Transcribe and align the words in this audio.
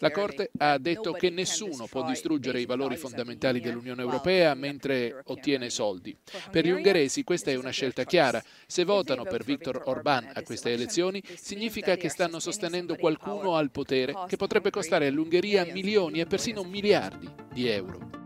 La 0.00 0.10
Corte 0.10 0.50
ha 0.58 0.76
detto 0.76 1.12
che 1.12 1.30
nessuno 1.30 1.86
può 1.86 2.04
distruggere 2.04 2.60
i 2.60 2.66
valori 2.66 2.96
fondamentali 2.96 3.58
dell'Unione 3.58 4.02
Europea 4.02 4.52
mentre 4.52 5.22
ottiene 5.24 5.70
soldi. 5.70 6.14
Per 6.50 6.66
gli 6.66 6.70
ungheresi 6.70 7.24
questa 7.24 7.50
è 7.50 7.54
una 7.54 7.70
scelta 7.70 8.04
chiara. 8.04 8.42
Se 8.66 8.84
votano 8.84 9.22
per 9.22 9.44
Viktor 9.44 9.84
Orbán 9.86 10.30
a 10.34 10.42
queste 10.42 10.72
elezioni, 10.72 11.22
significa 11.36 11.96
che 11.96 12.10
stanno 12.10 12.38
sostenendo 12.38 12.96
qualcuno 12.96 13.56
al 13.56 13.70
potere 13.70 14.14
che 14.28 14.36
potrebbe 14.36 14.68
costare 14.68 15.06
all'Ungheria 15.06 15.64
milioni 15.64 16.20
e 16.20 16.26
persino 16.26 16.62
miliardi 16.64 17.30
di 17.50 17.66
euro. 17.68 18.21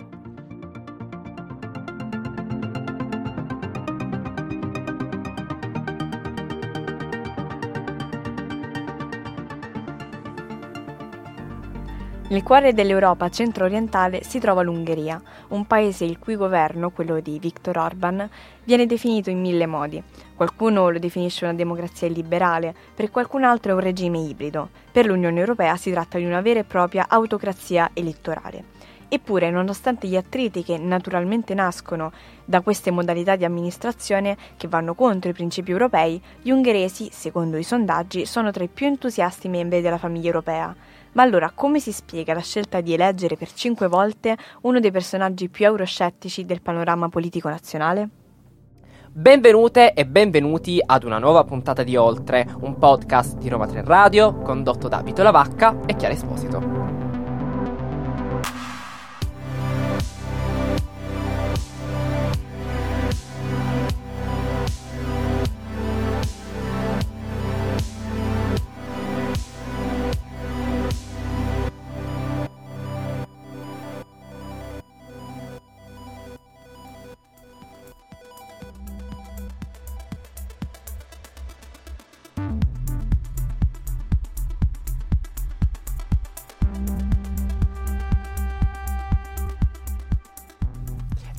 Nel 12.29 12.43
cuore 12.43 12.74
dell'Europa 12.74 13.29
centro-orientale 13.29 14.25
si 14.25 14.40
trova 14.40 14.62
l'Ungheria, 14.62 15.22
un 15.50 15.64
paese 15.64 16.04
il 16.04 16.18
cui 16.18 16.35
governo, 16.35 16.90
quello 16.90 17.21
di 17.21 17.39
Viktor 17.39 17.79
Orban, 17.79 18.29
viene 18.64 18.85
definito 18.85 19.30
in 19.30 19.40
mille 19.40 19.66
modi. 19.66 20.02
Qualcuno 20.35 20.90
lo 20.90 20.99
definisce 20.99 21.44
una 21.44 21.54
democrazia 21.54 22.08
illiberale, 22.08 22.75
per 22.96 23.12
qualcun 23.12 23.44
altro 23.44 23.71
è 23.71 23.75
un 23.75 23.80
regime 23.80 24.18
ibrido. 24.18 24.71
Per 24.90 25.07
l'Unione 25.07 25.39
Europea 25.39 25.76
si 25.76 25.93
tratta 25.93 26.18
di 26.18 26.25
una 26.25 26.40
vera 26.40 26.58
e 26.58 26.64
propria 26.64 27.07
autocrazia 27.08 27.90
elettorale. 27.93 28.75
Eppure, 29.08 29.50
nonostante 29.50 30.08
gli 30.08 30.16
attriti 30.16 30.64
che 30.64 30.78
naturalmente 30.78 31.54
nascono 31.54 32.10
da 32.44 32.60
queste 32.60 32.91
modalità 32.91 33.36
di 33.36 33.44
amministrazione 33.44 34.36
che 34.56 34.66
vanno 34.66 34.94
contro 34.94 35.30
i 35.30 35.34
principi 35.34 35.70
europei, 35.70 36.20
gli 36.42 36.50
ungheresi, 36.50 37.08
secondo 37.12 37.56
i 37.56 37.62
sondaggi, 37.62 38.27
sono 38.27 38.50
tra 38.50 38.64
i 38.64 38.69
più 38.69 38.86
entusiasti 38.86 39.48
membri 39.48 39.80
della 39.80 39.98
famiglia 39.98 40.27
europea. 40.27 40.74
Ma 41.12 41.22
allora 41.22 41.50
come 41.55 41.78
si 41.78 41.92
spiega 41.92 42.34
la 42.34 42.41
scelta 42.41 42.80
di 42.80 42.92
eleggere 42.92 43.36
per 43.36 43.52
cinque 43.52 43.86
volte 43.86 44.36
uno 44.62 44.80
dei 44.80 44.90
personaggi 44.90 45.48
più 45.48 45.64
euroscettici 45.64 46.44
del 46.44 46.60
panorama 46.60 47.08
politico 47.08 47.48
nazionale? 47.48 48.08
Benvenute 49.12 49.94
e 49.94 50.04
benvenuti 50.04 50.78
ad 50.84 51.04
una 51.04 51.18
nuova 51.18 51.42
puntata 51.44 51.82
di 51.82 51.96
Oltre, 51.96 52.46
un 52.60 52.76
podcast 52.76 53.38
di 53.38 53.48
Roma 53.48 53.66
3 53.66 53.82
Radio 53.84 54.34
condotto 54.41 54.88
da 54.88 55.00
Vito 55.00 55.22
Lavacca 55.22 55.86
e 55.86 55.96
Chiara 55.96 56.12
Esposito. 56.12 57.05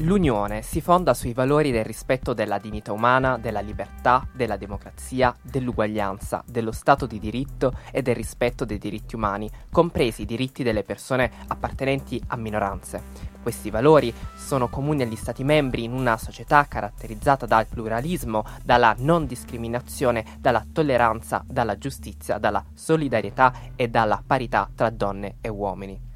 L'Unione 0.07 0.61
si 0.61 0.79
fonda 0.79 1.13
sui 1.13 1.33
valori 1.33 1.69
del 1.69 1.83
rispetto 1.83 2.33
della 2.33 2.59
dignità 2.59 2.93
umana, 2.93 3.37
della 3.37 3.59
libertà, 3.59 4.25
della 4.33 4.55
democrazia, 4.55 5.35
dell'uguaglianza, 5.41 6.45
dello 6.47 6.71
Stato 6.71 7.05
di 7.05 7.19
diritto 7.19 7.73
e 7.91 8.01
del 8.01 8.15
rispetto 8.15 8.63
dei 8.63 8.77
diritti 8.77 9.15
umani, 9.15 9.51
compresi 9.69 10.21
i 10.21 10.25
diritti 10.25 10.63
delle 10.63 10.83
persone 10.83 11.29
appartenenti 11.47 12.23
a 12.27 12.37
minoranze. 12.37 13.03
Questi 13.43 13.69
valori 13.69 14.13
sono 14.33 14.69
comuni 14.69 15.01
agli 15.01 15.17
Stati 15.17 15.43
membri 15.43 15.83
in 15.83 15.91
una 15.91 16.15
società 16.15 16.65
caratterizzata 16.69 17.45
dal 17.45 17.67
pluralismo, 17.67 18.45
dalla 18.63 18.95
non 18.99 19.25
discriminazione, 19.25 20.23
dalla 20.39 20.65
tolleranza, 20.71 21.43
dalla 21.45 21.77
giustizia, 21.77 22.37
dalla 22.37 22.63
solidarietà 22.73 23.53
e 23.75 23.89
dalla 23.89 24.23
parità 24.25 24.69
tra 24.73 24.89
donne 24.89 25.35
e 25.41 25.49
uomini. 25.49 26.06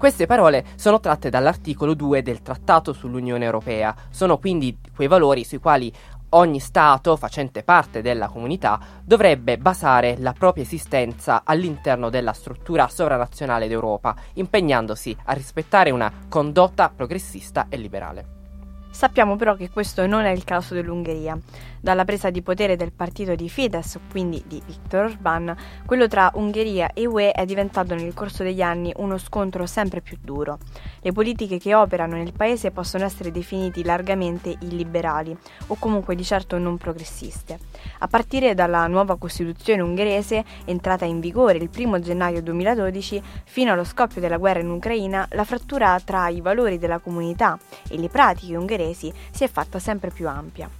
Queste 0.00 0.24
parole 0.24 0.64
sono 0.76 0.98
tratte 0.98 1.28
dall'articolo 1.28 1.92
2 1.92 2.22
del 2.22 2.40
Trattato 2.40 2.94
sull'Unione 2.94 3.44
Europea, 3.44 3.94
sono 4.08 4.38
quindi 4.38 4.78
quei 4.96 5.08
valori 5.08 5.44
sui 5.44 5.58
quali 5.58 5.92
ogni 6.30 6.58
Stato 6.58 7.16
facente 7.16 7.62
parte 7.62 8.00
della 8.00 8.28
comunità 8.28 8.80
dovrebbe 9.04 9.58
basare 9.58 10.16
la 10.18 10.32
propria 10.32 10.64
esistenza 10.64 11.42
all'interno 11.44 12.08
della 12.08 12.32
struttura 12.32 12.88
sovranazionale 12.88 13.68
d'Europa, 13.68 14.16
impegnandosi 14.36 15.14
a 15.24 15.34
rispettare 15.34 15.90
una 15.90 16.10
condotta 16.30 16.88
progressista 16.88 17.66
e 17.68 17.76
liberale. 17.76 18.38
Sappiamo 18.90 19.36
però 19.36 19.54
che 19.54 19.68
questo 19.68 20.06
non 20.06 20.24
è 20.24 20.30
il 20.30 20.44
caso 20.44 20.72
dell'Ungheria. 20.72 21.38
Dalla 21.82 22.04
presa 22.04 22.28
di 22.28 22.42
potere 22.42 22.76
del 22.76 22.92
partito 22.92 23.34
di 23.34 23.48
Fidesz, 23.48 23.98
quindi 24.10 24.44
di 24.46 24.60
Viktor 24.66 25.06
Orbán, 25.06 25.56
quello 25.86 26.08
tra 26.08 26.30
Ungheria 26.34 26.92
e 26.92 27.06
UE 27.06 27.32
è 27.32 27.46
diventato 27.46 27.94
nel 27.94 28.12
corso 28.12 28.42
degli 28.42 28.60
anni 28.60 28.92
uno 28.96 29.16
scontro 29.16 29.64
sempre 29.64 30.02
più 30.02 30.18
duro. 30.20 30.58
Le 31.00 31.12
politiche 31.12 31.58
che 31.58 31.74
operano 31.74 32.16
nel 32.16 32.34
paese 32.34 32.70
possono 32.70 33.04
essere 33.04 33.30
definite 33.30 33.82
largamente 33.82 34.54
illiberali 34.60 35.34
o 35.68 35.76
comunque 35.78 36.14
di 36.14 36.22
certo 36.22 36.58
non 36.58 36.76
progressiste. 36.76 37.58
A 38.00 38.08
partire 38.08 38.52
dalla 38.52 38.86
nuova 38.86 39.16
Costituzione 39.16 39.80
ungherese, 39.80 40.44
entrata 40.66 41.06
in 41.06 41.18
vigore 41.18 41.56
il 41.56 41.70
1 41.74 42.00
gennaio 42.00 42.42
2012, 42.42 43.22
fino 43.44 43.72
allo 43.72 43.84
scoppio 43.84 44.20
della 44.20 44.36
guerra 44.36 44.60
in 44.60 44.68
Ucraina, 44.68 45.26
la 45.30 45.44
frattura 45.44 45.98
tra 46.04 46.28
i 46.28 46.42
valori 46.42 46.76
della 46.76 46.98
comunità 46.98 47.58
e 47.88 47.96
le 47.96 48.10
pratiche 48.10 48.56
ungheresi 48.56 49.10
si 49.30 49.44
è 49.44 49.48
fatta 49.48 49.78
sempre 49.78 50.10
più 50.10 50.28
ampia. 50.28 50.79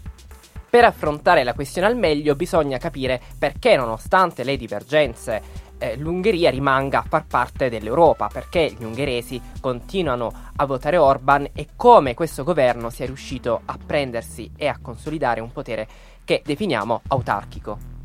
Per 0.70 0.84
affrontare 0.84 1.42
la 1.42 1.53
questione 1.53 1.88
al 1.88 1.97
meglio 1.97 2.36
bisogna 2.36 2.78
capire 2.78 3.20
perché 3.36 3.75
nonostante 3.75 4.44
le 4.44 4.56
divergenze 4.56 5.42
eh, 5.78 5.97
l'Ungheria 5.97 6.48
rimanga 6.48 7.00
a 7.00 7.04
far 7.08 7.26
parte 7.26 7.69
dell'Europa, 7.69 8.28
perché 8.32 8.72
gli 8.78 8.84
ungheresi 8.84 9.42
continuano 9.60 10.31
a 10.54 10.64
votare 10.66 10.97
Orban 10.97 11.48
e 11.54 11.70
come 11.75 12.14
questo 12.14 12.44
governo 12.44 12.88
sia 12.88 13.06
riuscito 13.06 13.62
a 13.64 13.76
prendersi 13.84 14.53
e 14.56 14.69
a 14.69 14.78
consolidare 14.81 15.41
un 15.41 15.50
potere 15.50 15.88
che 16.25 16.41
definiamo 16.44 17.02
autarchico. 17.08 18.00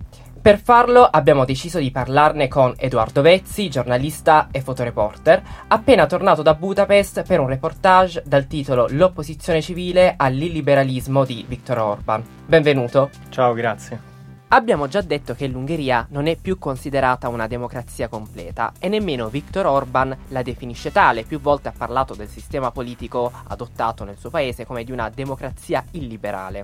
Per 0.46 0.60
farlo 0.60 1.02
abbiamo 1.02 1.44
deciso 1.44 1.80
di 1.80 1.90
parlarne 1.90 2.48
con 2.48 2.72
Edoardo 2.78 3.24
Vezzi, 3.24 3.68
giornalista 3.68 4.50
e 4.52 4.62
fotoreporter, 4.62 5.42
appena 5.70 6.06
tornato 6.06 6.44
da 6.44 6.54
Budapest 6.54 7.24
per 7.24 7.40
un 7.40 7.48
reportage 7.48 8.22
dal 8.24 8.46
titolo 8.46 8.86
L'opposizione 8.92 9.60
civile 9.60 10.14
all'illiberalismo 10.16 11.26
di 11.26 11.44
Viktor 11.48 11.80
Orban. 11.80 12.24
Benvenuto. 12.46 13.10
Ciao, 13.30 13.54
grazie. 13.54 14.14
Abbiamo 14.50 14.88
già 14.88 15.02
detto 15.02 15.34
che 15.34 15.48
l'Ungheria 15.48 16.06
non 16.12 16.28
è 16.28 16.36
più 16.36 16.60
considerata 16.60 17.28
una 17.28 17.48
democrazia 17.48 18.08
completa 18.08 18.72
e 18.78 18.88
nemmeno 18.88 19.30
Viktor 19.30 19.66
Orban 19.66 20.16
la 20.28 20.44
definisce 20.44 20.92
tale, 20.92 21.24
più 21.24 21.40
volte 21.40 21.70
ha 21.70 21.74
parlato 21.76 22.14
del 22.14 22.30
sistema 22.30 22.70
politico 22.70 23.32
adottato 23.48 24.04
nel 24.04 24.20
suo 24.20 24.30
paese 24.30 24.64
come 24.64 24.84
di 24.84 24.92
una 24.92 25.10
democrazia 25.10 25.84
illiberale. 25.94 26.64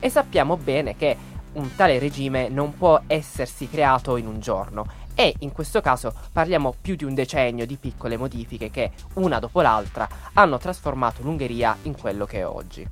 E 0.00 0.10
sappiamo 0.10 0.56
bene 0.56 0.96
che 0.96 1.38
un 1.52 1.74
tale 1.74 1.98
regime 1.98 2.48
non 2.48 2.76
può 2.76 3.00
essersi 3.06 3.68
creato 3.68 4.16
in 4.16 4.26
un 4.26 4.40
giorno 4.40 4.86
e 5.14 5.34
in 5.40 5.52
questo 5.52 5.80
caso 5.80 6.14
parliamo 6.32 6.74
più 6.80 6.96
di 6.96 7.04
un 7.04 7.14
decennio 7.14 7.66
di 7.66 7.76
piccole 7.76 8.16
modifiche 8.16 8.70
che, 8.70 8.92
una 9.14 9.38
dopo 9.38 9.60
l'altra, 9.60 10.08
hanno 10.34 10.58
trasformato 10.58 11.22
l'Ungheria 11.22 11.76
in 11.82 11.94
quello 11.94 12.24
che 12.24 12.38
è 12.38 12.46
oggi. 12.46 12.88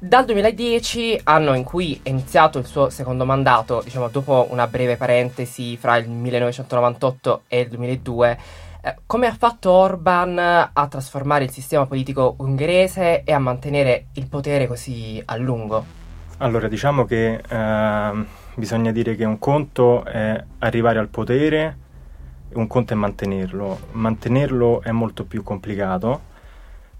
Dal 0.00 0.24
2010, 0.24 1.22
anno 1.24 1.54
in 1.54 1.64
cui 1.64 1.98
è 2.02 2.08
iniziato 2.08 2.58
il 2.58 2.66
suo 2.66 2.88
secondo 2.88 3.24
mandato, 3.24 3.82
diciamo 3.82 4.08
dopo 4.08 4.46
una 4.50 4.68
breve 4.68 4.96
parentesi 4.96 5.76
fra 5.76 5.96
il 5.96 6.08
1998 6.08 7.42
e 7.48 7.60
il 7.60 7.68
2002, 7.68 8.38
eh, 8.80 8.96
come 9.06 9.26
ha 9.26 9.34
fatto 9.34 9.72
Orban 9.72 10.38
a 10.38 10.86
trasformare 10.88 11.44
il 11.44 11.50
sistema 11.50 11.84
politico 11.84 12.36
ungherese 12.38 13.24
e 13.24 13.32
a 13.32 13.40
mantenere 13.40 14.06
il 14.14 14.28
potere 14.28 14.68
così 14.68 15.20
a 15.26 15.36
lungo? 15.36 15.97
Allora, 16.38 16.68
diciamo 16.68 17.04
che 17.04 17.42
eh, 17.46 18.24
bisogna 18.54 18.92
dire 18.92 19.16
che 19.16 19.24
un 19.24 19.38
conto 19.38 20.04
è 20.04 20.42
arrivare 20.58 20.98
al 20.98 21.08
potere 21.08 21.86
un 22.50 22.66
conto 22.66 22.92
è 22.92 22.96
mantenerlo. 22.96 23.78
Mantenerlo 23.92 24.80
è 24.82 24.90
molto 24.90 25.24
più 25.24 25.42
complicato. 25.42 26.36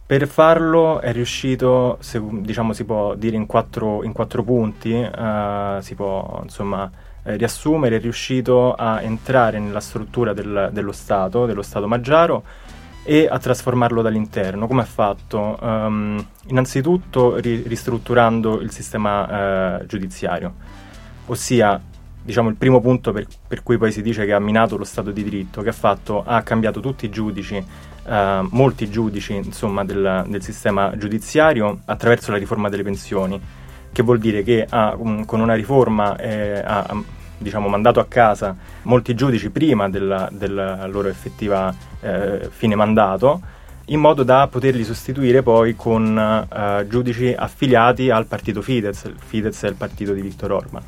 Per 0.04 0.26
farlo 0.26 1.00
è 1.00 1.12
riuscito, 1.12 1.98
se, 2.00 2.20
diciamo 2.22 2.72
si 2.72 2.84
può 2.84 3.14
dire 3.14 3.36
in 3.36 3.46
quattro, 3.46 4.02
in 4.04 4.12
quattro 4.12 4.42
punti, 4.42 4.92
eh, 4.94 5.78
si 5.80 5.94
può 5.94 6.40
insomma 6.42 6.90
eh, 7.22 7.36
riassumere, 7.36 7.96
è 7.96 8.00
riuscito 8.00 8.72
a 8.72 9.02
entrare 9.02 9.58
nella 9.58 9.80
struttura 9.80 10.32
del, 10.32 10.70
dello 10.72 10.92
Stato, 10.92 11.44
dello 11.44 11.62
Stato 11.62 11.86
Maggiaro, 11.86 12.42
e 13.08 13.26
a 13.26 13.38
trasformarlo 13.38 14.02
dall'interno. 14.02 14.66
Come 14.66 14.82
ha 14.82 14.84
fatto? 14.84 15.58
Um, 15.62 16.22
innanzitutto 16.48 17.36
ri- 17.36 17.62
ristrutturando 17.66 18.60
il 18.60 18.70
sistema 18.70 19.78
uh, 19.78 19.86
giudiziario, 19.86 20.52
ossia 21.24 21.80
diciamo, 22.22 22.50
il 22.50 22.56
primo 22.56 22.82
punto 22.82 23.12
per, 23.12 23.26
per, 23.46 23.62
cui 23.62 23.78
poi 23.78 23.92
si 23.92 24.02
dice 24.02 24.26
che 24.26 24.34
ha 24.34 24.38
minato 24.38 24.76
lo 24.76 24.84
Stato 24.84 25.10
di 25.10 25.22
diritto, 25.22 25.62
che 25.62 25.70
ha, 25.70 25.72
fatto, 25.72 26.22
ha 26.22 26.42
cambiato 26.42 26.80
tutti 26.80 27.06
i 27.06 27.08
giudici, 27.08 27.56
eh, 27.56 28.46
molti 28.50 28.90
giudici 28.90 29.36
insomma, 29.36 29.86
del, 29.86 30.26
del, 30.28 30.42
sistema 30.42 30.94
giudiziario 30.94 31.80
attraverso 31.86 32.30
la 32.30 32.36
riforma 32.36 32.68
delle 32.68 32.82
pensioni, 32.82 33.40
che 33.90 34.02
vuol 34.02 34.18
dire 34.18 34.42
che 34.42 34.66
ha, 34.68 34.94
um, 34.94 35.24
con 35.24 35.40
una 35.40 35.54
riforma 35.54 36.14
eh, 36.18 36.60
ha 36.62 36.94
diciamo, 37.38 37.68
mandato 37.68 38.00
a 38.00 38.06
casa 38.06 38.54
molti 38.82 39.14
giudici 39.14 39.50
prima 39.50 39.88
della, 39.88 40.28
della 40.30 40.86
loro 40.86 41.08
effettiva 41.08 41.74
eh, 42.00 42.48
fine 42.50 42.74
mandato, 42.74 43.40
in 43.86 44.00
modo 44.00 44.22
da 44.22 44.48
poterli 44.50 44.84
sostituire 44.84 45.42
poi 45.42 45.74
con 45.74 46.46
uh, 46.50 46.86
giudici 46.86 47.32
affiliati 47.34 48.10
al 48.10 48.26
partito 48.26 48.60
Fidesz. 48.60 49.10
Fidesz 49.16 49.62
è 49.62 49.68
il 49.68 49.76
partito 49.76 50.12
di 50.12 50.20
Viktor 50.20 50.52
Orban 50.52 50.82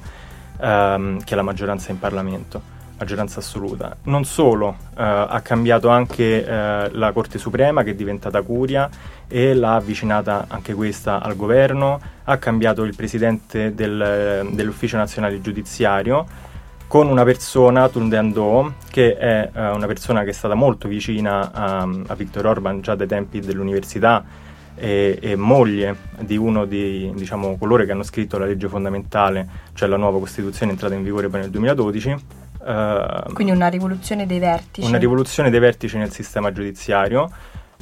ehm, 0.61 1.23
che 1.23 1.32
è 1.32 1.37
la 1.37 1.43
maggioranza 1.43 1.91
in 1.91 1.99
Parlamento, 1.99 2.79
maggioranza 3.00 3.41
assoluta. 3.41 3.97
Non 4.05 4.25
solo, 4.25 4.76
eh, 4.91 5.02
ha 5.02 5.41
cambiato 5.43 5.88
anche 5.88 6.44
eh, 6.47 6.91
la 6.93 7.12
Corte 7.12 7.38
Suprema 7.38 7.82
che 7.82 7.91
è 7.91 7.94
diventata 7.94 8.43
curia 8.43 8.88
e 9.26 9.55
l'ha 9.55 9.75
avvicinata 9.75 10.44
anche 10.49 10.75
questa 10.75 11.20
al 11.23 11.35
governo, 11.35 11.99
ha 12.25 12.37
cambiato 12.37 12.82
il 12.85 12.94
presidente 12.94 13.75
del, 13.75 14.49
dell'Ufficio 14.52 14.99
Nazionale 14.99 15.41
Giudiziario 15.41 16.49
con 16.87 17.08
una 17.08 17.23
persona, 17.23 17.88
Tunde 17.88 18.17
Ando, 18.17 18.75
che 18.91 19.17
è 19.17 19.49
uh, 19.53 19.76
una 19.76 19.87
persona 19.87 20.25
che 20.25 20.31
è 20.31 20.32
stata 20.32 20.55
molto 20.55 20.88
vicina 20.88 21.53
a, 21.53 21.82
a 21.82 22.14
Viktor 22.17 22.46
Orban 22.46 22.81
già 22.81 22.96
dai 22.96 23.06
tempi 23.06 23.38
dell'università, 23.38 24.25
e, 24.75 25.19
e 25.20 25.37
moglie 25.37 25.94
di 26.20 26.37
uno 26.37 26.64
di 26.64 27.12
diciamo, 27.14 27.56
coloro 27.58 27.85
che 27.85 27.93
hanno 27.93 28.03
scritto 28.03 28.38
la 28.38 28.46
legge 28.46 28.67
fondamentale, 28.67 29.46
cioè 29.75 29.88
la 29.88 29.99
nuova 29.99 30.19
Costituzione 30.19 30.73
entrata 30.73 30.94
in 30.94 31.05
vigore 31.05 31.29
poi 31.29 31.41
nel 31.41 31.50
2012. 31.50 32.17
Uh, 32.60 32.68
ehm, 32.68 33.32
Quindi 33.32 33.52
una 33.52 33.68
rivoluzione 33.68 34.26
dei 34.26 34.38
vertici. 34.38 34.86
Una 34.86 34.98
rivoluzione 34.98 35.50
dei 35.50 35.60
vertici 35.60 35.96
nel 35.96 36.10
sistema 36.10 36.52
giudiziario 36.52 37.30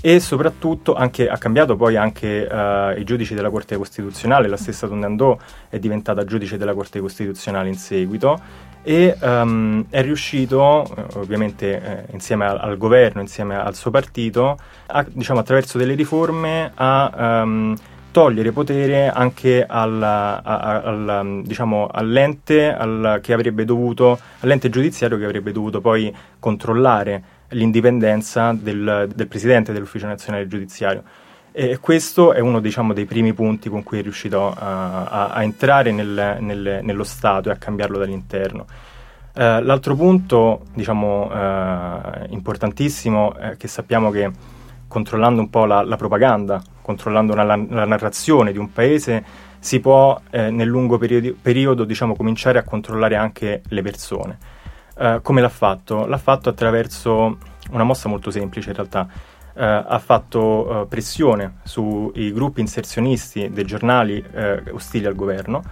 e 0.01 0.21
soprattutto 0.21 0.95
anche, 0.95 1.29
ha 1.29 1.37
cambiato 1.39 1.75
poi 1.75 1.97
anche 1.97 2.47
uh, 2.49 2.99
i 2.99 3.05
giudici 3.05 3.35
della 3.35 3.51
Corte 3.51 3.77
Costituzionale, 3.77 4.47
la 4.47 4.57
stessa 4.57 4.87
Tondandò 4.87 5.37
è 5.69 5.79
diventata 5.79 6.25
giudice 6.25 6.57
della 6.57 6.73
Corte 6.73 7.01
Costituzionale 7.01 7.69
in 7.69 7.75
seguito 7.75 8.41
e 8.83 9.17
um, 9.21 9.85
è 9.91 10.01
riuscito, 10.03 10.85
eh, 10.97 11.19
ovviamente 11.19 11.83
eh, 11.83 12.13
insieme 12.13 12.47
al, 12.47 12.59
al, 12.59 12.77
governo, 12.79 13.21
insieme 13.21 13.61
al 13.61 13.75
suo 13.75 13.91
partito, 13.91 14.57
a, 14.87 15.05
diciamo, 15.07 15.41
attraverso 15.41 15.79
delle 15.79 15.95
riforme 15.95 16.71
a 16.75 17.43
um, 17.43 17.77
togliere 18.19 18.51
potere 18.51 19.09
anche 19.09 19.65
alla, 19.65 20.43
a, 20.43 20.83
al, 20.83 21.43
diciamo, 21.45 21.87
all'ente 21.87 22.75
al, 22.75 23.21
dovuto, 23.65 24.19
all'ente 24.41 24.71
giudiziario 24.71 25.17
che 25.19 25.25
avrebbe 25.25 25.53
dovuto 25.53 25.81
poi 25.81 26.13
controllare 26.41 27.23
l'indipendenza 27.51 28.53
del, 28.53 29.09
del 29.15 29.29
Presidente 29.29 29.73
dell'Ufficio 29.73 30.09
Nazionale 30.09 30.49
Giudiziario. 30.49 31.05
E 31.53 31.79
questo 31.79 32.33
è 32.33 32.41
uno 32.41 32.59
diciamo, 32.59 32.93
dei 32.93 33.05
primi 33.05 33.33
punti 33.35 33.69
con 33.69 33.85
cui 33.85 34.01
è 34.01 34.03
riuscito 34.03 34.53
a, 34.53 35.05
a, 35.05 35.29
a 35.29 35.43
entrare 35.45 35.93
nel, 35.93 36.39
nel, 36.41 36.81
nello 36.83 37.05
Stato 37.05 37.51
e 37.51 37.53
a 37.53 37.57
cambiarlo 37.57 37.99
dall'interno. 37.99 38.67
Uh, 39.33 39.63
l'altro 39.63 39.95
punto, 39.95 40.63
diciamo, 40.75 41.31
uh, 41.31 42.27
importantissimo, 42.31 43.37
è 43.37 43.57
che 43.57 43.69
sappiamo 43.69 44.11
che 44.11 44.57
controllando 44.89 45.41
un 45.41 45.51
po' 45.51 45.65
la, 45.67 45.83
la 45.83 45.97
propaganda, 45.97 46.61
controllando 46.83 47.33
una, 47.33 47.45
la, 47.45 47.57
la, 47.57 47.85
narrazione 47.85 48.51
di 48.51 48.59
un 48.59 48.73
paese, 48.73 49.25
si 49.59 49.79
può 49.81 50.21
eh, 50.31 50.51
nel 50.51 50.67
lungo 50.67 50.99
periodo, 50.99 51.35
periodo 51.41 51.85
diciamo, 51.85 52.17
cominciare 52.17 52.59
a 52.59 52.65
controllare 52.65 53.15
anche 53.15 53.63
le 53.69 53.83
persone. 53.83 54.39
Uh, 54.97 55.23
come 55.23 55.41
l'ha 55.41 55.49
fatto? 55.49 56.07
L'ha 56.07 56.19
fatto 56.19 56.49
attraverso 56.49 57.39
una 57.71 57.85
mossa 57.85 58.09
molto 58.09 58.33
semplice 58.33 58.71
in 58.71 58.75
realtà 58.75 59.07
eh, 59.59 59.65
ha 59.65 59.99
fatto 59.99 60.83
eh, 60.83 60.87
pressione 60.87 61.57
sui 61.65 62.33
gruppi 62.33 62.61
inserzionisti 62.61 63.51
dei 63.51 63.65
giornali 63.65 64.25
eh, 64.33 64.63
ostili 64.71 65.07
al 65.07 65.17
governo. 65.17 65.63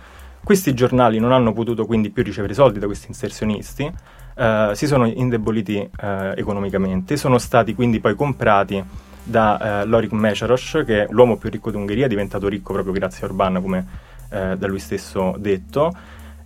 Questi 0.43 0.75
giornali 0.75 1.19
non 1.21 1.33
hanno 1.33 1.53
potuto 1.53 1.87
quindi 1.87 2.11
più 2.11 2.23
ricevere 2.25 2.53
soldi 2.53 2.81
da 2.81 2.87
questi 2.87 3.07
inserzionisti, 3.09 3.91
eh, 4.37 4.71
si 4.75 4.87
sono 4.87 5.07
indeboliti 5.07 5.79
eh, 5.79 6.35
economicamente, 6.37 7.17
sono 7.17 7.39
stati 7.39 7.75
quindi 7.75 8.01
poi 8.01 8.15
comprati 8.15 8.83
da 9.23 9.83
eh, 9.83 9.85
Lorik 9.87 10.13
Mesharos, 10.13 10.83
che 10.87 11.05
è 11.05 11.07
l'uomo 11.11 11.37
più 11.37 11.51
ricco 11.51 11.71
d'Ungheria, 11.71 12.07
diventato 12.07 12.47
ricco 12.49 12.73
proprio 12.73 12.93
grazie 12.93 13.27
a 13.27 13.31
Orban, 13.31 13.61
come 13.61 14.05
da 14.29 14.67
lui 14.67 14.81
stesso 14.81 15.37
detto 15.39 15.95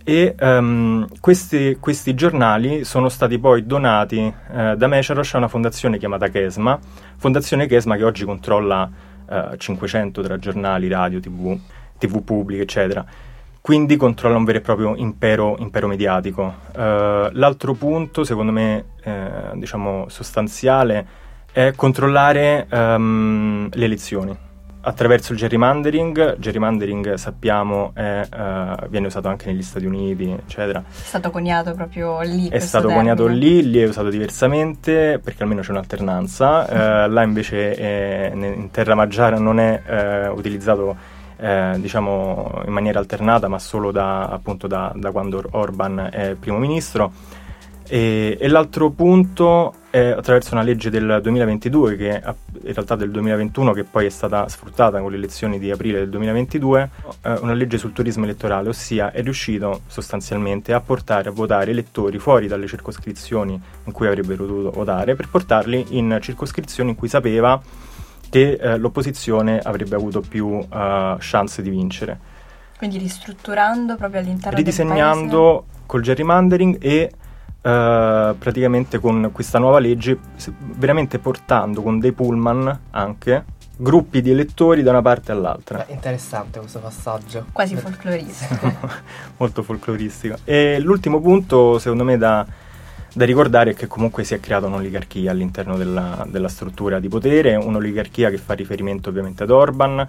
e 0.03 0.35
um, 0.39 1.07
questi, 1.19 1.77
questi, 1.79 2.13
giornali 2.13 2.83
sono 2.83 3.09
stati 3.09 3.39
poi 3.39 3.65
donati 3.65 4.31
da 4.77 4.87
Mesharos 4.87 5.33
a 5.33 5.37
una 5.37 5.47
fondazione 5.47 5.97
chiamata 5.97 6.29
Kesma, 6.29 6.79
fondazione 7.17 7.65
Kesma 7.65 7.97
che 7.97 8.03
oggi 8.03 8.23
controlla 8.23 8.89
uh, 9.25 9.55
500 9.57 10.21
tra 10.21 10.37
giornali, 10.37 10.87
radio, 10.87 11.19
tv, 11.19 11.57
tv 11.97 12.23
pubbliche, 12.23 12.61
eccetera. 12.61 13.05
Quindi 13.61 13.95
controlla 13.95 14.37
un 14.37 14.43
vero 14.43 14.57
e 14.57 14.61
proprio 14.61 14.95
impero, 14.95 15.55
impero 15.59 15.87
mediatico. 15.87 16.41
Uh, 16.73 17.29
l'altro 17.31 17.73
punto, 17.73 18.23
secondo 18.23 18.51
me, 18.51 18.85
diciamo 19.53 20.05
sostanziale, 20.09 21.05
è 21.51 21.73
controllare 21.75 22.67
um, 22.71 23.69
le 23.71 23.85
elezioni 23.85 24.37
attraverso 24.81 25.33
il 25.33 25.37
gerrymandering, 25.37 26.37
gerrymandering 26.39 27.13
sappiamo 27.13 27.91
è, 27.93 28.21
uh, 28.21 28.87
viene 28.87 29.07
usato 29.07 29.27
anche 29.27 29.45
negli 29.45 29.61
Stati 29.61 29.85
Uniti, 29.85 30.31
eccetera. 30.31 30.79
È 30.79 30.91
stato 30.91 31.29
coniato 31.29 31.73
proprio 31.73 32.21
lì. 32.21 32.49
È 32.49 32.59
stato 32.59 32.87
termine. 32.87 33.13
coniato 33.13 33.27
lì, 33.27 33.69
lì 33.69 33.79
è 33.79 33.87
usato 33.87 34.09
diversamente 34.09 35.19
perché 35.23 35.43
almeno 35.43 35.61
c'è 35.61 35.71
un'alternanza, 35.71 37.05
uh, 37.05 37.11
là 37.11 37.21
invece 37.21 38.31
in 38.33 38.69
terra 38.71 38.95
maggiara 38.95 39.37
non 39.37 39.59
è 39.59 40.27
uh, 40.29 40.33
utilizzato 41.41 41.79
diciamo 41.79 42.61
in 42.65 42.71
maniera 42.71 42.99
alternata 42.99 43.47
ma 43.47 43.59
solo 43.59 43.91
da, 43.91 44.27
appunto 44.27 44.67
da, 44.67 44.91
da 44.95 45.11
quando 45.11 45.43
Orban 45.51 46.09
è 46.11 46.35
primo 46.39 46.57
ministro. 46.57 47.11
E, 47.87 48.37
e, 48.39 48.47
l'altro 48.47 48.89
punto 48.91 49.73
è 49.89 50.11
attraverso 50.11 50.53
una 50.53 50.63
legge 50.63 50.89
del 50.89 51.19
2022, 51.21 51.97
che 51.97 52.21
in 52.23 52.73
realtà 52.73 52.95
del 52.95 53.11
2021, 53.11 53.73
che 53.73 53.83
poi 53.83 54.05
è 54.05 54.09
stata 54.09 54.47
sfruttata 54.47 55.01
con 55.01 55.11
le 55.11 55.17
elezioni 55.17 55.59
di 55.59 55.71
aprile 55.71 55.99
del 55.99 56.09
2022, 56.09 56.89
eh, 57.21 57.33
una 57.41 57.51
legge 57.51 57.77
sul 57.77 57.91
turismo 57.91 58.23
elettorale, 58.23 58.69
ossia 58.69 59.11
è 59.11 59.21
riuscito 59.21 59.81
sostanzialmente 59.87 60.71
a 60.71 60.79
portare 60.79 61.27
a 61.27 61.31
votare 61.33 61.71
elettori 61.71 62.17
fuori 62.17 62.47
dalle 62.47 62.67
circoscrizioni 62.67 63.61
in 63.83 63.91
cui 63.91 64.07
avrebbero 64.07 64.45
dovuto 64.45 64.71
votare, 64.71 65.15
per 65.15 65.27
portarli 65.27 65.87
in 65.89 66.17
circoscrizioni 66.21 66.91
in 66.91 66.95
cui 66.95 67.09
sapeva 67.09 67.61
che 68.31 68.53
eh, 68.53 68.77
l'opposizione 68.77 69.59
avrebbe 69.59 69.95
avuto 69.95 70.21
più 70.21 70.47
uh, 70.47 70.67
chance 71.19 71.61
di 71.61 71.69
vincere. 71.69 72.17
Quindi 72.77 72.97
ristrutturando 72.97 73.95
proprio 73.95 74.21
all'interno 74.21 74.57
Ridisegnando 74.57 75.65
col 75.85 76.01
gerrymandering 76.01 76.77
e 76.79 77.11
Uh, 77.61 78.35
praticamente 78.39 78.97
con 78.97 79.29
questa 79.31 79.59
nuova 79.59 79.77
legge, 79.77 80.17
veramente 80.59 81.19
portando 81.19 81.83
con 81.83 81.99
dei 81.99 82.11
pullman 82.11 82.79
anche 82.89 83.45
gruppi 83.81 84.21
di 84.21 84.31
elettori 84.31 84.83
da 84.83 84.91
una 84.91 85.01
parte 85.01 85.31
all'altra. 85.31 85.83
Beh, 85.85 85.93
interessante 85.93 86.59
questo 86.59 86.79
passaggio. 86.79 87.45
Quasi 87.51 87.75
folcloristico. 87.75 88.71
Molto 89.37 89.63
folcloristico. 89.63 90.37
E 90.43 90.79
l'ultimo 90.79 91.19
punto, 91.19 91.79
secondo 91.79 92.03
me, 92.03 92.17
da, 92.17 92.45
da, 93.13 93.25
ricordare 93.25 93.71
è 93.71 93.73
che 93.73 93.87
comunque 93.87 94.23
si 94.23 94.33
è 94.33 94.39
creata 94.39 94.67
un'oligarchia 94.67 95.31
all'interno 95.31 95.77
della, 95.77 96.25
della 96.29 96.47
struttura 96.47 96.99
di 96.99 97.07
potere, 97.07 97.55
un'oligarchia 97.55 98.29
che 98.29 98.37
fa 98.37 98.53
riferimento 98.53 99.09
ovviamente 99.09 99.43
ad 99.43 99.49
Orban. 99.49 100.07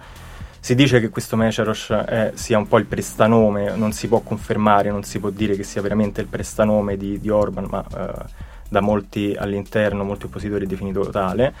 Si 0.59 0.75
dice 0.75 1.01
che 1.01 1.09
questo 1.09 1.35
Mesharos 1.35 1.89
eh, 1.89 2.31
sia 2.35 2.57
un 2.57 2.67
po' 2.67 2.77
il 2.77 2.85
prestanome, 2.85 3.75
non 3.75 3.91
si 3.91 4.07
può 4.07 4.21
confermare, 4.21 4.89
non 4.89 5.03
si 5.03 5.19
può 5.19 5.29
dire 5.29 5.55
che 5.55 5.63
sia 5.63 5.81
veramente 5.81 6.21
il 6.21 6.27
prestanome 6.27 6.95
di, 6.95 7.19
di 7.19 7.29
Orban, 7.29 7.67
ma 7.69 7.83
eh, 7.83 8.23
da 8.69 8.79
molti 8.79 9.35
all'interno, 9.37 10.05
molti 10.05 10.25
oppositori 10.25 10.63
è 10.63 10.67
definito 10.67 11.01
tale, 11.09 11.53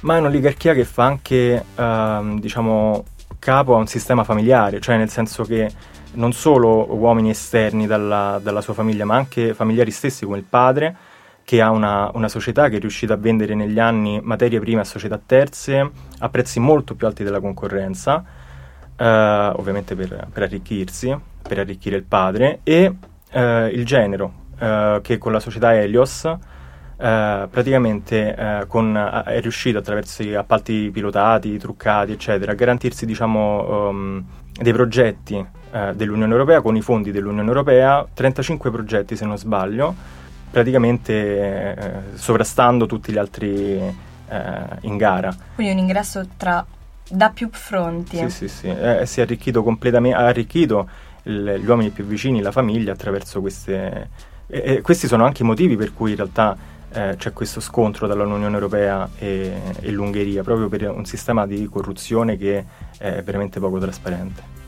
ma 0.00 0.16
è 0.16 0.18
un'oligarchia 0.20 0.72
che 0.72 0.84
fa 0.84 1.04
anche, 1.04 1.64
eh, 1.74 2.36
diciamo, 2.38 3.04
capo 3.44 3.74
a 3.74 3.78
un 3.78 3.86
sistema 3.86 4.24
familiare, 4.24 4.80
cioè 4.80 4.96
nel 4.96 5.10
senso 5.10 5.44
che 5.44 5.70
non 6.14 6.32
solo 6.32 6.94
uomini 6.94 7.28
esterni 7.28 7.86
dalla, 7.86 8.40
dalla 8.42 8.62
sua 8.62 8.72
famiglia, 8.72 9.04
ma 9.04 9.16
anche 9.16 9.52
familiari 9.52 9.90
stessi 9.90 10.24
come 10.24 10.38
il 10.38 10.44
padre, 10.44 10.96
che 11.44 11.60
ha 11.60 11.70
una, 11.70 12.10
una, 12.14 12.28
società 12.28 12.70
che 12.70 12.76
è 12.76 12.80
riuscita 12.80 13.12
a 13.12 13.16
vendere 13.18 13.54
negli 13.54 13.78
anni 13.78 14.18
materie 14.22 14.60
prime 14.60 14.80
a 14.80 14.84
società 14.84 15.20
terze 15.24 15.90
a 16.18 16.28
prezzi 16.30 16.58
molto 16.58 16.94
più 16.94 17.06
alti 17.06 17.22
della 17.22 17.38
concorrenza 17.38 18.24
eh, 18.96 19.52
ovviamente 19.56 19.94
per, 19.94 20.28
per, 20.32 20.44
arricchirsi, 20.44 21.14
per 21.46 21.58
arricchire 21.58 21.96
il 21.96 22.04
padre, 22.04 22.60
e 22.62 22.94
eh, 23.30 23.66
il 23.68 23.84
genero, 23.84 24.32
eh, 24.58 25.00
che 25.02 25.18
con 25.18 25.32
la 25.32 25.40
società 25.40 25.74
Helios 25.74 26.32
eh, 26.96 27.48
praticamente 27.50 28.34
eh, 28.34 28.64
con, 28.68 28.96
è 29.26 29.40
riuscito 29.40 29.78
attraverso 29.78 30.22
appalti 30.38 30.90
pilotati, 30.92 31.58
truccati, 31.58 32.12
eccetera, 32.12 32.52
a 32.52 32.54
garantirsi 32.54 33.04
diciamo, 33.04 33.88
um, 33.88 34.24
dei 34.52 34.72
progetti 34.72 35.44
eh, 35.72 35.92
dell'Unione 35.94 36.32
Europea 36.32 36.60
con 36.60 36.76
i 36.76 36.82
fondi 36.82 37.10
dell'Unione 37.10 37.48
Europea, 37.48 38.06
35 38.12 38.70
progetti 38.70 39.16
se 39.16 39.24
non 39.24 39.36
sbaglio, 39.36 39.94
praticamente 40.50 41.12
eh, 41.12 42.00
sovrastando 42.14 42.86
tutti 42.86 43.12
gli 43.12 43.18
altri 43.18 43.76
eh, 44.28 44.52
in 44.82 44.96
gara. 44.96 45.34
Quindi 45.56 45.72
un 45.72 45.78
ingresso 45.80 46.24
tra, 46.36 46.64
da 47.10 47.30
più 47.30 47.48
fronti. 47.50 48.18
Sì, 48.18 48.30
sì, 48.30 48.48
sì, 48.48 48.74
si 49.04 49.20
è 49.20 49.22
arricchito 49.22 49.64
completamente, 49.64 50.16
ha 50.16 50.26
arricchito 50.26 50.88
il, 51.24 51.60
gli 51.60 51.66
uomini 51.68 51.90
più 51.90 52.04
vicini, 52.04 52.40
la 52.40 52.52
famiglia 52.52 52.92
attraverso 52.92 53.40
queste... 53.40 54.32
E, 54.46 54.62
e 54.76 54.80
questi 54.82 55.06
sono 55.06 55.24
anche 55.24 55.42
i 55.42 55.46
motivi 55.46 55.74
per 55.74 55.94
cui 55.94 56.10
in 56.10 56.16
realtà 56.16 56.54
eh, 56.94 57.16
c'è 57.16 57.32
questo 57.32 57.60
scontro 57.60 58.06
tra 58.06 58.22
l'Unione 58.22 58.54
Europea 58.54 59.08
e, 59.18 59.52
e 59.80 59.90
l'Ungheria, 59.90 60.42
proprio 60.42 60.68
per 60.68 60.88
un 60.88 61.04
sistema 61.04 61.46
di 61.46 61.66
corruzione 61.66 62.36
che 62.36 62.64
è 62.96 63.22
veramente 63.22 63.58
poco 63.60 63.78
trasparente. 63.78 64.63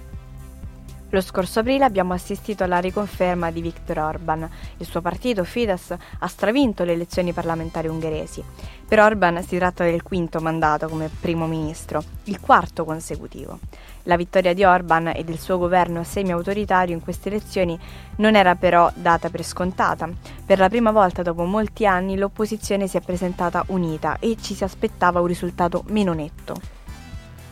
Lo 1.10 1.20
scorso 1.20 1.60
aprile 1.60 1.84
abbiamo 1.84 2.14
assistito 2.14 2.64
alla 2.64 2.80
riconferma 2.80 3.52
di 3.52 3.60
Viktor 3.60 3.98
Orban. 3.98 4.50
Il 4.78 4.86
suo 4.86 5.00
partito, 5.00 5.44
Fidesz, 5.44 5.94
ha 6.18 6.26
stravinto 6.26 6.82
le 6.82 6.94
elezioni 6.94 7.32
parlamentari 7.32 7.86
ungheresi. 7.86 8.42
Per 8.88 8.98
Orban 8.98 9.40
si 9.44 9.56
tratta 9.56 9.84
del 9.84 10.02
quinto 10.02 10.40
mandato 10.40 10.88
come 10.88 11.08
primo 11.20 11.46
ministro, 11.46 12.02
il 12.24 12.40
quarto 12.40 12.84
consecutivo. 12.84 13.60
La 14.02 14.16
vittoria 14.16 14.52
di 14.52 14.64
Orban 14.64 15.12
e 15.14 15.22
del 15.22 15.38
suo 15.38 15.58
governo 15.58 16.02
semi-autoritario 16.02 16.94
in 16.94 17.02
queste 17.02 17.28
elezioni 17.28 17.78
non 18.16 18.34
era 18.34 18.56
però 18.56 18.90
data 18.92 19.30
per 19.30 19.44
scontata. 19.44 20.08
Per 20.44 20.58
la 20.58 20.68
prima 20.68 20.90
volta 20.90 21.22
dopo 21.22 21.44
molti 21.44 21.86
anni 21.86 22.16
l'opposizione 22.16 22.88
si 22.88 22.96
è 22.96 23.00
presentata 23.00 23.64
unita 23.68 24.18
e 24.18 24.36
ci 24.40 24.54
si 24.54 24.64
aspettava 24.64 25.20
un 25.20 25.26
risultato 25.26 25.84
meno 25.86 26.12
netto. 26.12 26.75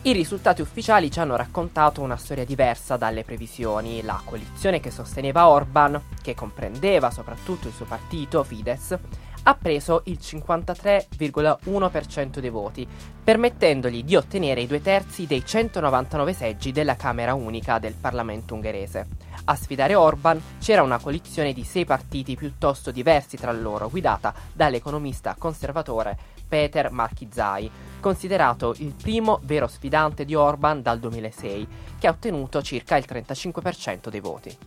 I 0.05 0.13
risultati 0.13 0.61
ufficiali 0.61 1.09
ci 1.09 1.19
hanno 1.19 1.35
raccontato 1.35 2.03
una 2.03 2.15
storia 2.15 2.45
diversa 2.45 2.95
dalle 2.95 3.23
previsioni. 3.23 4.03
La 4.03 4.21
coalizione 4.23 4.79
che 4.79 4.91
sosteneva 4.91 5.47
Orban, 5.47 5.99
che 6.21 6.35
comprendeva 6.35 7.09
soprattutto 7.09 7.67
il 7.67 7.73
suo 7.73 7.85
partito, 7.85 8.43
Fidesz, 8.43 8.95
ha 9.41 9.55
preso 9.55 10.03
il 10.05 10.19
53,1% 10.21 12.37
dei 12.37 12.51
voti, 12.51 12.87
permettendogli 13.23 14.03
di 14.03 14.15
ottenere 14.15 14.61
i 14.61 14.67
due 14.67 14.79
terzi 14.79 15.25
dei 15.25 15.43
199 15.43 16.33
seggi 16.33 16.71
della 16.71 16.95
Camera 16.95 17.33
Unica 17.33 17.79
del 17.79 17.95
Parlamento 17.99 18.53
ungherese. 18.53 19.07
A 19.45 19.55
sfidare 19.55 19.95
Orban 19.95 20.39
c'era 20.59 20.83
una 20.83 20.99
coalizione 20.99 21.51
di 21.51 21.63
sei 21.63 21.85
partiti 21.85 22.35
piuttosto 22.35 22.91
diversi 22.91 23.37
tra 23.37 23.51
loro, 23.51 23.89
guidata 23.89 24.35
dall'economista 24.53 25.33
conservatore 25.35 26.34
Peter 26.47 26.91
Marchizai, 26.91 27.69
considerato 27.99 28.73
il 28.77 28.93
primo 29.01 29.39
vero 29.43 29.67
sfidante 29.67 30.25
di 30.25 30.35
Orban 30.35 30.81
dal 30.81 30.99
2006, 30.99 31.67
che 31.99 32.07
ha 32.07 32.11
ottenuto 32.11 32.61
circa 32.61 32.97
il 32.97 33.05
35% 33.07 34.09
dei 34.09 34.19
voti. 34.19 34.57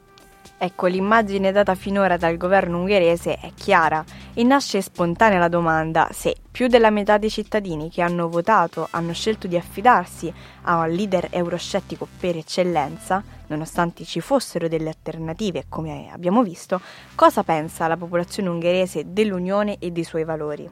Ecco, 0.61 0.87
l'immagine 0.87 1.53
data 1.53 1.77
finora 1.77 2.17
dal 2.17 2.37
governo 2.37 2.81
ungherese 2.81 3.37
è 3.37 3.53
chiara 3.55 4.05
e 4.35 4.43
nasce 4.43 4.83
spontanea 4.83 5.39
la 5.39 5.47
domanda 5.47 6.09
se 6.11 6.35
più 6.51 6.67
della 6.67 6.91
metà 6.91 7.17
dei 7.17 7.31
cittadini 7.31 7.89
che 7.91 8.03
hanno 8.03 8.29
votato 8.29 8.89
hanno 8.91 9.13
scelto 9.13 9.47
di 9.47 9.57
affidarsi 9.57 10.33
a 10.63 10.79
un 10.79 10.91
leader 10.91 11.29
euroscettico 11.31 12.09
per 12.19 12.37
eccellenza, 12.37 13.23
nonostante 13.47 14.05
ci 14.05 14.21
fossero 14.21 14.67
delle 14.67 14.89
alternative, 14.89 15.67
come 15.69 16.11
abbiamo 16.11 16.43
visto, 16.43 16.81
cosa 17.15 17.45
pensa 17.45 17.87
la 17.87 17.97
popolazione 17.97 18.49
ungherese 18.49 19.13
dell'Unione 19.13 19.77
e 19.79 19.93
dei 19.93 20.03
suoi 20.03 20.25
valori. 20.25 20.69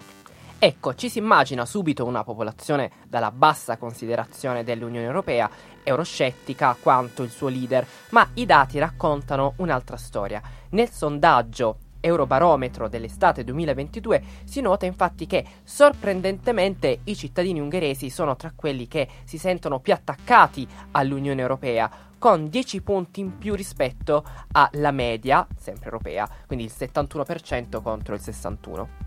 Ecco, 0.58 0.94
ci 0.94 1.10
si 1.10 1.18
immagina 1.18 1.66
subito 1.66 2.06
una 2.06 2.24
popolazione 2.24 2.90
dalla 3.06 3.30
bassa 3.30 3.76
considerazione 3.76 4.64
dell'Unione 4.64 5.04
Europea, 5.04 5.50
euroscettica 5.82 6.74
quanto 6.80 7.22
il 7.22 7.30
suo 7.30 7.48
leader, 7.48 7.86
ma 8.10 8.26
i 8.34 8.46
dati 8.46 8.78
raccontano 8.78 9.52
un'altra 9.58 9.98
storia. 9.98 10.40
Nel 10.70 10.88
sondaggio 10.88 11.80
Eurobarometro 12.00 12.88
dell'estate 12.88 13.44
2022 13.44 14.22
si 14.44 14.62
nota 14.62 14.86
infatti 14.86 15.26
che 15.26 15.44
sorprendentemente 15.62 17.00
i 17.04 17.14
cittadini 17.14 17.60
ungheresi 17.60 18.08
sono 18.08 18.34
tra 18.34 18.52
quelli 18.56 18.88
che 18.88 19.08
si 19.24 19.36
sentono 19.36 19.80
più 19.80 19.92
attaccati 19.92 20.66
all'Unione 20.92 21.42
Europea, 21.42 21.90
con 22.16 22.48
10 22.48 22.80
punti 22.80 23.20
in 23.20 23.36
più 23.36 23.54
rispetto 23.54 24.24
alla 24.52 24.90
media, 24.90 25.46
sempre 25.58 25.90
europea, 25.90 26.26
quindi 26.46 26.64
il 26.64 26.72
71% 26.74 27.82
contro 27.82 28.14
il 28.14 28.22
61%. 28.24 29.05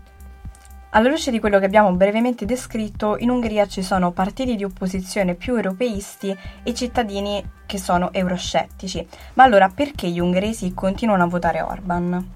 Alla 0.92 1.08
luce 1.08 1.30
di 1.30 1.38
quello 1.38 1.60
che 1.60 1.66
abbiamo 1.66 1.92
brevemente 1.92 2.44
descritto, 2.44 3.16
in 3.16 3.30
Ungheria 3.30 3.64
ci 3.68 3.80
sono 3.80 4.10
partiti 4.10 4.56
di 4.56 4.64
opposizione 4.64 5.36
più 5.36 5.54
europeisti 5.54 6.36
e 6.64 6.74
cittadini 6.74 7.48
che 7.64 7.78
sono 7.78 8.12
euroscettici. 8.12 9.06
Ma 9.34 9.44
allora 9.44 9.68
perché 9.72 10.08
gli 10.08 10.18
ungheresi 10.18 10.74
continuano 10.74 11.22
a 11.22 11.28
votare 11.28 11.60
Orban? 11.60 12.28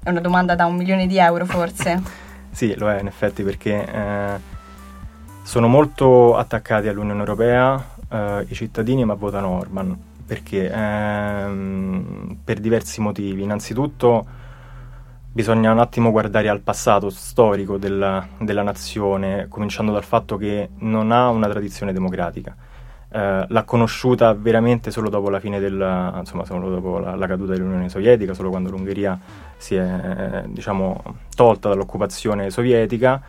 È 0.00 0.10
una 0.10 0.20
domanda 0.20 0.54
da 0.54 0.66
un 0.66 0.76
milione 0.76 1.08
di 1.08 1.18
euro 1.18 1.44
forse? 1.44 2.00
sì, 2.52 2.72
lo 2.76 2.88
è 2.88 3.00
in 3.00 3.08
effetti 3.08 3.42
perché 3.42 3.84
eh, 3.92 4.40
sono 5.42 5.66
molto 5.66 6.36
attaccati 6.36 6.86
all'Unione 6.86 7.18
Europea 7.18 7.84
eh, 8.08 8.46
i 8.48 8.54
cittadini 8.54 9.04
ma 9.04 9.14
votano 9.14 9.58
Orban. 9.58 9.98
Perché? 10.24 10.70
Ehm, 10.70 12.36
per 12.44 12.60
diversi 12.60 13.00
motivi. 13.00 13.42
Innanzitutto 13.42 14.46
bisogna 15.38 15.70
un 15.70 15.78
attimo 15.78 16.10
guardare 16.10 16.48
al 16.48 16.62
passato 16.62 17.10
storico 17.10 17.76
della, 17.76 18.26
della 18.40 18.64
nazione, 18.64 19.46
cominciando 19.48 19.92
dal 19.92 20.02
fatto 20.02 20.36
che 20.36 20.70
non 20.78 21.12
ha 21.12 21.28
una 21.28 21.46
tradizione 21.48 21.92
democratica. 21.92 22.56
Eh, 23.08 23.44
l'ha 23.46 23.62
conosciuta 23.62 24.34
veramente 24.34 24.90
solo 24.90 25.08
dopo 25.08 25.30
la 25.30 25.38
fine 25.38 25.60
del, 25.60 26.14
insomma, 26.18 26.44
solo 26.44 26.70
dopo 26.70 26.98
la, 26.98 27.14
la 27.14 27.28
caduta 27.28 27.52
dell'Unione 27.52 27.88
Sovietica, 27.88 28.34
solo 28.34 28.50
quando 28.50 28.70
l'Ungheria 28.70 29.16
si 29.56 29.76
è 29.76 30.42
diciamo, 30.48 31.04
tolta 31.36 31.68
dall'occupazione 31.68 32.50
sovietica 32.50 33.22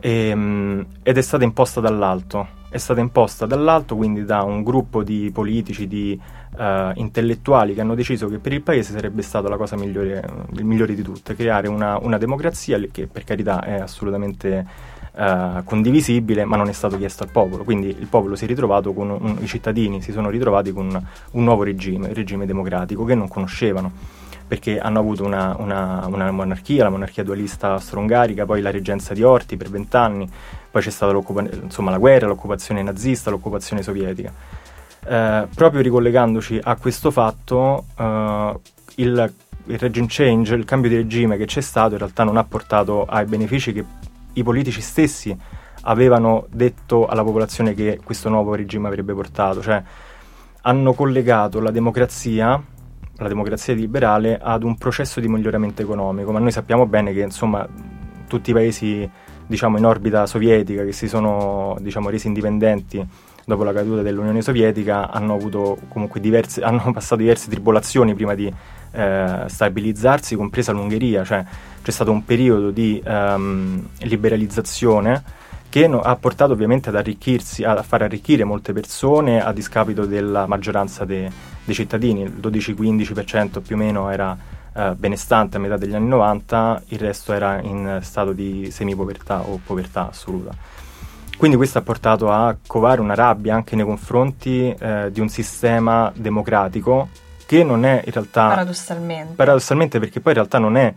e, 0.00 0.10
ehm, 0.30 0.86
ed 1.04 1.18
è 1.18 1.22
stata 1.22 1.44
imposta 1.44 1.80
dall'alto. 1.80 2.57
È 2.70 2.76
stata 2.76 3.00
imposta 3.00 3.46
dall'alto, 3.46 3.96
quindi 3.96 4.24
da 4.26 4.42
un 4.42 4.62
gruppo 4.62 5.02
di 5.02 5.30
politici, 5.32 5.86
di 5.86 6.20
uh, 6.58 6.90
intellettuali 6.94 7.72
che 7.72 7.80
hanno 7.80 7.94
deciso 7.94 8.28
che 8.28 8.38
per 8.38 8.52
il 8.52 8.60
paese 8.60 8.92
sarebbe 8.92 9.22
stata 9.22 9.48
la 9.48 9.56
cosa 9.56 9.74
migliore, 9.74 10.22
migliore 10.60 10.94
di 10.94 11.00
tutte, 11.00 11.34
creare 11.34 11.66
una, 11.66 11.98
una 11.98 12.18
democrazia 12.18 12.78
che 12.92 13.06
per 13.06 13.24
carità 13.24 13.64
è 13.64 13.80
assolutamente 13.80 14.66
uh, 15.14 15.64
condivisibile, 15.64 16.44
ma 16.44 16.56
non 16.56 16.68
è 16.68 16.72
stato 16.72 16.98
chiesto 16.98 17.22
al 17.22 17.30
popolo. 17.30 17.64
Quindi 17.64 17.88
il 17.88 18.06
popolo 18.06 18.36
si 18.36 18.44
è 18.44 18.46
ritrovato 18.46 18.92
con 18.92 19.08
un, 19.10 19.38
i 19.40 19.46
cittadini 19.46 20.02
si 20.02 20.12
sono 20.12 20.28
ritrovati 20.28 20.70
con 20.70 20.88
un 21.32 21.44
nuovo 21.44 21.62
regime, 21.62 22.08
il 22.08 22.14
regime 22.14 22.44
democratico 22.44 23.04
che 23.04 23.14
non 23.14 23.28
conoscevano 23.28 23.92
perché 24.48 24.80
hanno 24.80 24.98
avuto 24.98 25.24
una, 25.24 25.54
una, 25.58 26.06
una, 26.06 26.30
monarchia, 26.30 26.84
la 26.84 26.90
monarchia 26.90 27.22
dualista 27.22 27.72
austro-ungarica, 27.72 28.46
poi 28.46 28.62
la 28.62 28.70
reggenza 28.70 29.12
di 29.12 29.22
Orti 29.22 29.56
per 29.58 29.68
vent'anni, 29.68 30.28
poi 30.70 30.82
c'è 30.82 30.90
stata 30.90 31.16
insomma, 31.62 31.90
la 31.90 31.98
guerra, 31.98 32.26
l'occupazione 32.26 32.82
nazista, 32.82 33.30
l'occupazione 33.30 33.82
sovietica. 33.82 34.32
Eh, 35.06 35.46
proprio 35.54 35.82
ricollegandoci 35.82 36.58
a 36.62 36.76
questo 36.76 37.10
fatto, 37.10 37.84
eh, 37.96 38.58
il, 38.96 39.32
il 39.66 39.78
regime 39.78 40.06
change, 40.08 40.54
il 40.54 40.64
cambio 40.64 40.88
di 40.88 40.96
regime 40.96 41.36
che 41.36 41.44
c'è 41.44 41.60
stato, 41.60 41.92
in 41.92 41.98
realtà 41.98 42.24
non 42.24 42.38
ha 42.38 42.44
portato 42.44 43.04
ai 43.04 43.26
benefici 43.26 43.72
che 43.72 43.84
i 44.32 44.42
politici 44.42 44.80
stessi 44.80 45.36
avevano 45.82 46.46
detto 46.50 47.06
alla 47.06 47.22
popolazione 47.22 47.74
che 47.74 48.00
questo 48.02 48.28
nuovo 48.28 48.54
regime 48.54 48.88
avrebbe 48.88 49.12
portato, 49.12 49.60
cioè 49.60 49.82
hanno 50.62 50.92
collegato 50.92 51.60
la 51.60 51.70
democrazia, 51.70 52.60
la 53.18 53.28
democrazia 53.28 53.74
liberale, 53.74 54.38
ad 54.40 54.62
un 54.62 54.76
processo 54.76 55.20
di 55.20 55.28
miglioramento 55.28 55.82
economico, 55.82 56.32
ma 56.32 56.38
noi 56.38 56.52
sappiamo 56.52 56.86
bene 56.86 57.12
che 57.12 57.20
insomma 57.20 57.66
tutti 58.26 58.50
i 58.50 58.52
paesi 58.52 59.10
diciamo 59.46 59.78
in 59.78 59.84
orbita 59.84 60.26
sovietica 60.26 60.84
che 60.84 60.92
si 60.92 61.08
sono 61.08 61.76
diciamo 61.80 62.10
resi 62.10 62.26
indipendenti 62.26 63.06
dopo 63.48 63.64
la 63.64 63.72
caduta 63.72 64.02
dell'Unione 64.02 64.42
Sovietica 64.42 65.10
hanno, 65.10 65.32
avuto 65.32 65.78
comunque 65.88 66.20
diverse, 66.20 66.60
hanno 66.62 66.90
passato 66.92 67.22
diverse 67.22 67.48
tribolazioni 67.48 68.14
prima 68.14 68.34
di 68.34 68.52
eh, 68.92 69.44
stabilizzarsi, 69.46 70.36
compresa 70.36 70.72
l'Ungheria, 70.72 71.24
cioè 71.24 71.42
c'è 71.82 71.90
stato 71.90 72.10
un 72.10 72.26
periodo 72.26 72.70
di 72.70 73.02
um, 73.06 73.88
liberalizzazione 74.00 75.22
che 75.70 75.86
no, 75.86 76.00
ha 76.00 76.14
portato 76.16 76.52
ovviamente 76.52 76.90
ad 76.90 76.96
arricchirsi, 76.96 77.64
a 77.64 77.82
far 77.82 78.02
arricchire 78.02 78.44
molte 78.44 78.74
persone 78.74 79.42
a 79.42 79.50
discapito 79.52 80.04
della 80.04 80.46
maggioranza 80.46 81.06
de, 81.06 81.30
dei 81.68 81.74
cittadini, 81.74 82.22
il 82.22 82.32
12-15% 82.40 83.60
più 83.60 83.76
o 83.76 83.78
meno 83.78 84.10
era 84.10 84.36
eh, 84.74 84.94
benestante 84.96 85.58
a 85.58 85.60
metà 85.60 85.76
degli 85.76 85.94
anni 85.94 86.08
90, 86.08 86.84
il 86.88 86.98
resto 86.98 87.34
era 87.34 87.60
in 87.60 87.98
stato 88.02 88.32
di 88.32 88.70
semipovertà 88.70 89.42
o 89.42 89.60
povertà 89.64 90.08
assoluta. 90.08 90.52
Quindi 91.36 91.56
questo 91.56 91.78
ha 91.78 91.82
portato 91.82 92.30
a 92.32 92.56
covare 92.66 93.00
una 93.00 93.14
rabbia 93.14 93.54
anche 93.54 93.76
nei 93.76 93.84
confronti 93.84 94.74
eh, 94.76 95.10
di 95.12 95.20
un 95.20 95.28
sistema 95.28 96.10
democratico 96.16 97.10
che 97.46 97.62
non 97.62 97.84
è 97.84 98.02
in 98.04 98.12
realtà... 98.12 98.48
Paradossalmente. 98.48 99.34
Paradossalmente 99.34 99.98
perché 99.98 100.20
poi 100.20 100.32
in 100.32 100.38
realtà 100.38 100.58
non 100.58 100.76
è 100.76 100.92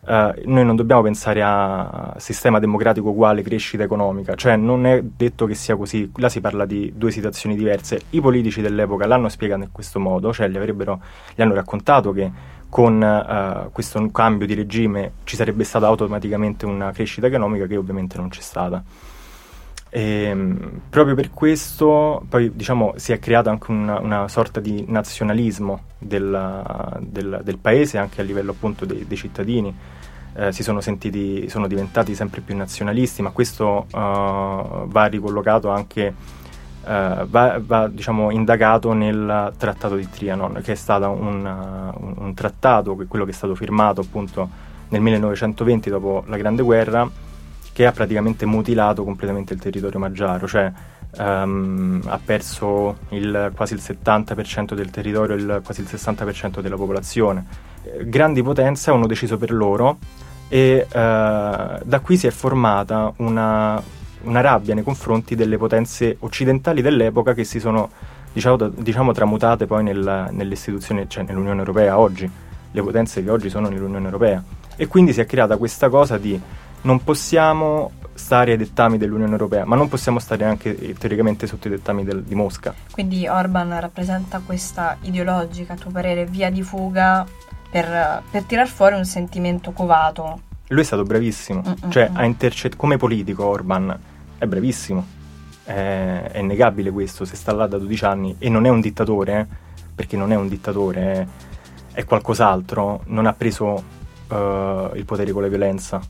Uh, 0.00 0.32
noi 0.44 0.64
non 0.64 0.76
dobbiamo 0.76 1.02
pensare 1.02 1.42
a 1.42 2.14
sistema 2.18 2.58
democratico 2.60 3.08
uguale 3.08 3.42
crescita 3.42 3.82
economica, 3.82 4.34
cioè 4.36 4.56
non 4.56 4.86
è 4.86 5.02
detto 5.02 5.44
che 5.46 5.54
sia 5.54 5.76
così, 5.76 6.10
là 6.16 6.28
si 6.28 6.40
parla 6.40 6.64
di 6.64 6.92
due 6.94 7.10
situazioni 7.10 7.56
diverse. 7.56 8.02
I 8.10 8.20
politici 8.20 8.60
dell'epoca 8.60 9.06
l'hanno 9.06 9.28
spiegato 9.28 9.62
in 9.62 9.72
questo 9.72 9.98
modo, 9.98 10.32
cioè 10.32 10.48
gli, 10.48 10.58
gli 10.58 11.42
hanno 11.42 11.54
raccontato 11.54 12.12
che 12.12 12.30
con 12.68 13.00
uh, 13.00 13.72
questo 13.72 14.06
cambio 14.10 14.46
di 14.46 14.54
regime 14.54 15.12
ci 15.24 15.36
sarebbe 15.36 15.64
stata 15.64 15.86
automaticamente 15.86 16.66
una 16.66 16.92
crescita 16.92 17.26
economica 17.26 17.66
che 17.66 17.76
ovviamente 17.76 18.16
non 18.18 18.28
c'è 18.28 18.40
stata. 18.40 18.82
E, 19.90 20.00
ehm, 20.00 20.80
proprio 20.90 21.14
per 21.14 21.30
questo 21.30 22.24
poi 22.28 22.54
diciamo, 22.54 22.94
si 22.96 23.12
è 23.12 23.18
creata 23.18 23.50
anche 23.50 23.70
una, 23.70 23.98
una 24.00 24.28
sorta 24.28 24.60
di 24.60 24.84
nazionalismo 24.86 25.84
del, 25.98 26.98
del, 27.00 27.40
del, 27.42 27.58
paese 27.58 27.98
anche 27.98 28.20
a 28.20 28.24
livello 28.24 28.50
appunto 28.52 28.84
dei, 28.84 29.06
dei 29.06 29.16
cittadini. 29.16 29.74
Eh, 30.34 30.52
si 30.52 30.62
sono 30.62 30.80
sentiti 30.80 31.48
sono 31.48 31.66
diventati 31.66 32.14
sempre 32.14 32.42
più 32.42 32.54
nazionalisti 32.54 33.22
ma 33.22 33.30
questo 33.30 33.86
uh, 33.90 34.86
va 34.86 35.06
ricollocato 35.06 35.70
anche 35.70 36.14
uh, 36.84 37.26
va, 37.26 37.58
va 37.60 37.88
diciamo, 37.88 38.30
indagato 38.30 38.92
nel 38.92 39.52
trattato 39.56 39.96
di 39.96 40.08
Trianon 40.08 40.60
che 40.62 40.72
è 40.72 40.74
stato 40.76 41.08
un, 41.08 41.44
un, 41.44 42.14
un 42.18 42.34
trattato 42.34 42.94
quello 43.08 43.24
che 43.24 43.30
è 43.30 43.34
stato 43.34 43.54
firmato 43.54 44.02
appunto 44.02 44.48
nel 44.90 45.00
1920 45.00 45.90
dopo 45.90 46.22
la 46.26 46.36
Grande 46.36 46.62
Guerra 46.62 47.10
che 47.78 47.86
ha 47.86 47.92
praticamente 47.92 48.44
mutilato 48.44 49.04
completamente 49.04 49.54
il 49.54 49.60
territorio 49.60 50.00
magiaro, 50.00 50.48
cioè 50.48 50.68
um, 51.18 52.02
ha 52.06 52.18
perso 52.18 52.98
il, 53.10 53.52
quasi 53.54 53.74
il 53.74 53.80
70% 53.80 54.74
del 54.74 54.90
territorio 54.90 55.36
e 55.36 55.38
il, 55.38 55.60
quasi 55.64 55.82
il 55.82 55.86
60% 55.88 56.58
della 56.58 56.74
popolazione. 56.74 57.46
Grandi 58.02 58.42
potenze 58.42 58.90
hanno 58.90 59.06
deciso 59.06 59.38
per 59.38 59.52
loro 59.52 59.98
e 60.48 60.88
uh, 60.88 60.92
da 60.92 62.00
qui 62.02 62.16
si 62.16 62.26
è 62.26 62.30
formata 62.30 63.12
una, 63.18 63.80
una, 64.22 64.40
rabbia 64.40 64.74
nei 64.74 64.82
confronti 64.82 65.36
delle 65.36 65.56
potenze 65.56 66.16
occidentali 66.18 66.82
dell'epoca 66.82 67.32
che 67.32 67.44
si 67.44 67.60
sono 67.60 67.90
diciamo, 68.32 68.56
diciamo 68.56 69.12
tramutate 69.12 69.66
poi 69.66 69.84
nel, 69.84 70.30
nelle 70.32 70.52
istituzioni, 70.52 71.08
cioè 71.08 71.22
nell'Unione 71.22 71.60
Europea 71.60 71.96
oggi, 71.96 72.28
le 72.72 72.82
potenze 72.82 73.22
che 73.22 73.30
oggi 73.30 73.48
sono 73.48 73.68
nell'Unione 73.68 74.06
Europea. 74.06 74.42
E 74.74 74.88
quindi 74.88 75.12
si 75.12 75.20
è 75.20 75.26
creata 75.26 75.56
questa 75.56 75.88
cosa 75.88 76.18
di 76.18 76.40
non 76.82 77.02
possiamo 77.02 77.92
stare 78.18 78.52
ai 78.52 78.56
dettami 78.58 78.98
dell'Unione 78.98 79.32
Europea, 79.32 79.64
ma 79.64 79.76
non 79.76 79.88
possiamo 79.88 80.18
stare 80.18 80.44
anche 80.44 80.76
eh, 80.76 80.94
teoricamente 80.94 81.46
sotto 81.46 81.68
i 81.68 81.70
dettami 81.70 82.04
del, 82.04 82.22
di 82.24 82.34
Mosca. 82.34 82.74
Quindi 82.90 83.26
Orban 83.28 83.78
rappresenta 83.80 84.42
questa 84.44 84.98
ideologica, 85.02 85.74
a 85.74 85.76
tuo 85.76 85.90
parere, 85.90 86.26
via 86.26 86.50
di 86.50 86.62
fuga 86.62 87.24
per, 87.70 88.22
per 88.30 88.42
tirar 88.42 88.66
fuori 88.66 88.96
un 88.96 89.04
sentimento 89.04 89.70
covato. 89.70 90.40
Lui 90.68 90.80
è 90.80 90.84
stato 90.84 91.04
bravissimo, 91.04 91.62
Mm-mm-mm. 91.64 91.90
cioè 91.90 92.10
a 92.12 92.24
intercett- 92.24 92.76
come 92.76 92.96
politico 92.96 93.46
Orban 93.46 93.98
è 94.36 94.46
bravissimo, 94.46 95.06
è, 95.64 96.30
è 96.32 96.38
innegabile 96.38 96.90
questo, 96.90 97.24
se 97.24 97.36
sta 97.36 97.52
là 97.52 97.66
da 97.66 97.78
12 97.78 98.04
anni 98.04 98.36
e 98.38 98.48
non 98.48 98.66
è 98.66 98.68
un 98.68 98.80
dittatore, 98.80 99.40
eh, 99.40 99.46
perché 99.94 100.16
non 100.16 100.32
è 100.32 100.36
un 100.36 100.48
dittatore, 100.48 101.12
è, 101.12 101.26
è 101.92 102.04
qualcos'altro, 102.04 103.02
non 103.06 103.26
ha 103.26 103.32
preso 103.32 103.66
uh, 104.28 104.34
il 104.94 105.04
potere 105.06 105.32
con 105.32 105.42
la 105.42 105.48
violenza, 105.48 106.00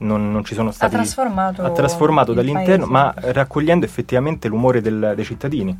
non, 0.00 0.30
non, 0.30 0.44
ci 0.44 0.54
sono 0.54 0.70
stati... 0.70 0.94
Ha 0.94 0.98
trasformato, 0.98 1.62
ha 1.62 1.70
trasformato 1.70 2.32
dall'interno, 2.32 2.86
paese. 2.86 2.90
ma 2.90 3.14
raccogliendo 3.32 3.84
effettivamente 3.84 4.48
l'umore 4.48 4.80
del, 4.80 5.12
dei 5.14 5.24
cittadini. 5.24 5.78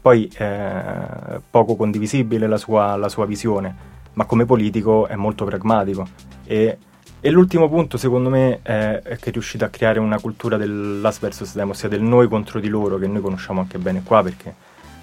Poi 0.00 0.30
eh, 0.36 1.40
poco 1.48 1.76
condivisibile 1.76 2.46
la 2.46 2.56
sua, 2.56 2.96
la 2.96 3.08
sua, 3.08 3.24
visione, 3.24 3.74
ma 4.14 4.24
come 4.24 4.44
politico 4.44 5.06
è 5.06 5.14
molto 5.14 5.44
pragmatico. 5.44 6.06
E, 6.44 6.78
e 7.20 7.30
l'ultimo 7.30 7.68
punto, 7.68 7.96
secondo 7.96 8.28
me, 8.28 8.58
è, 8.62 9.00
è, 9.02 9.16
che 9.16 9.30
è 9.30 9.32
riuscito 9.32 9.64
a 9.64 9.68
creare 9.68 10.00
una 10.00 10.18
cultura 10.18 10.56
dell'as 10.56 11.20
versus 11.20 11.54
dem, 11.54 11.70
ossia 11.70 11.88
del 11.88 12.02
noi 12.02 12.26
contro 12.28 12.58
di 12.58 12.68
loro, 12.68 12.98
che 12.98 13.06
noi 13.06 13.22
conosciamo 13.22 13.60
anche 13.60 13.78
bene 13.78 14.02
qua 14.02 14.22
perché 14.22 14.54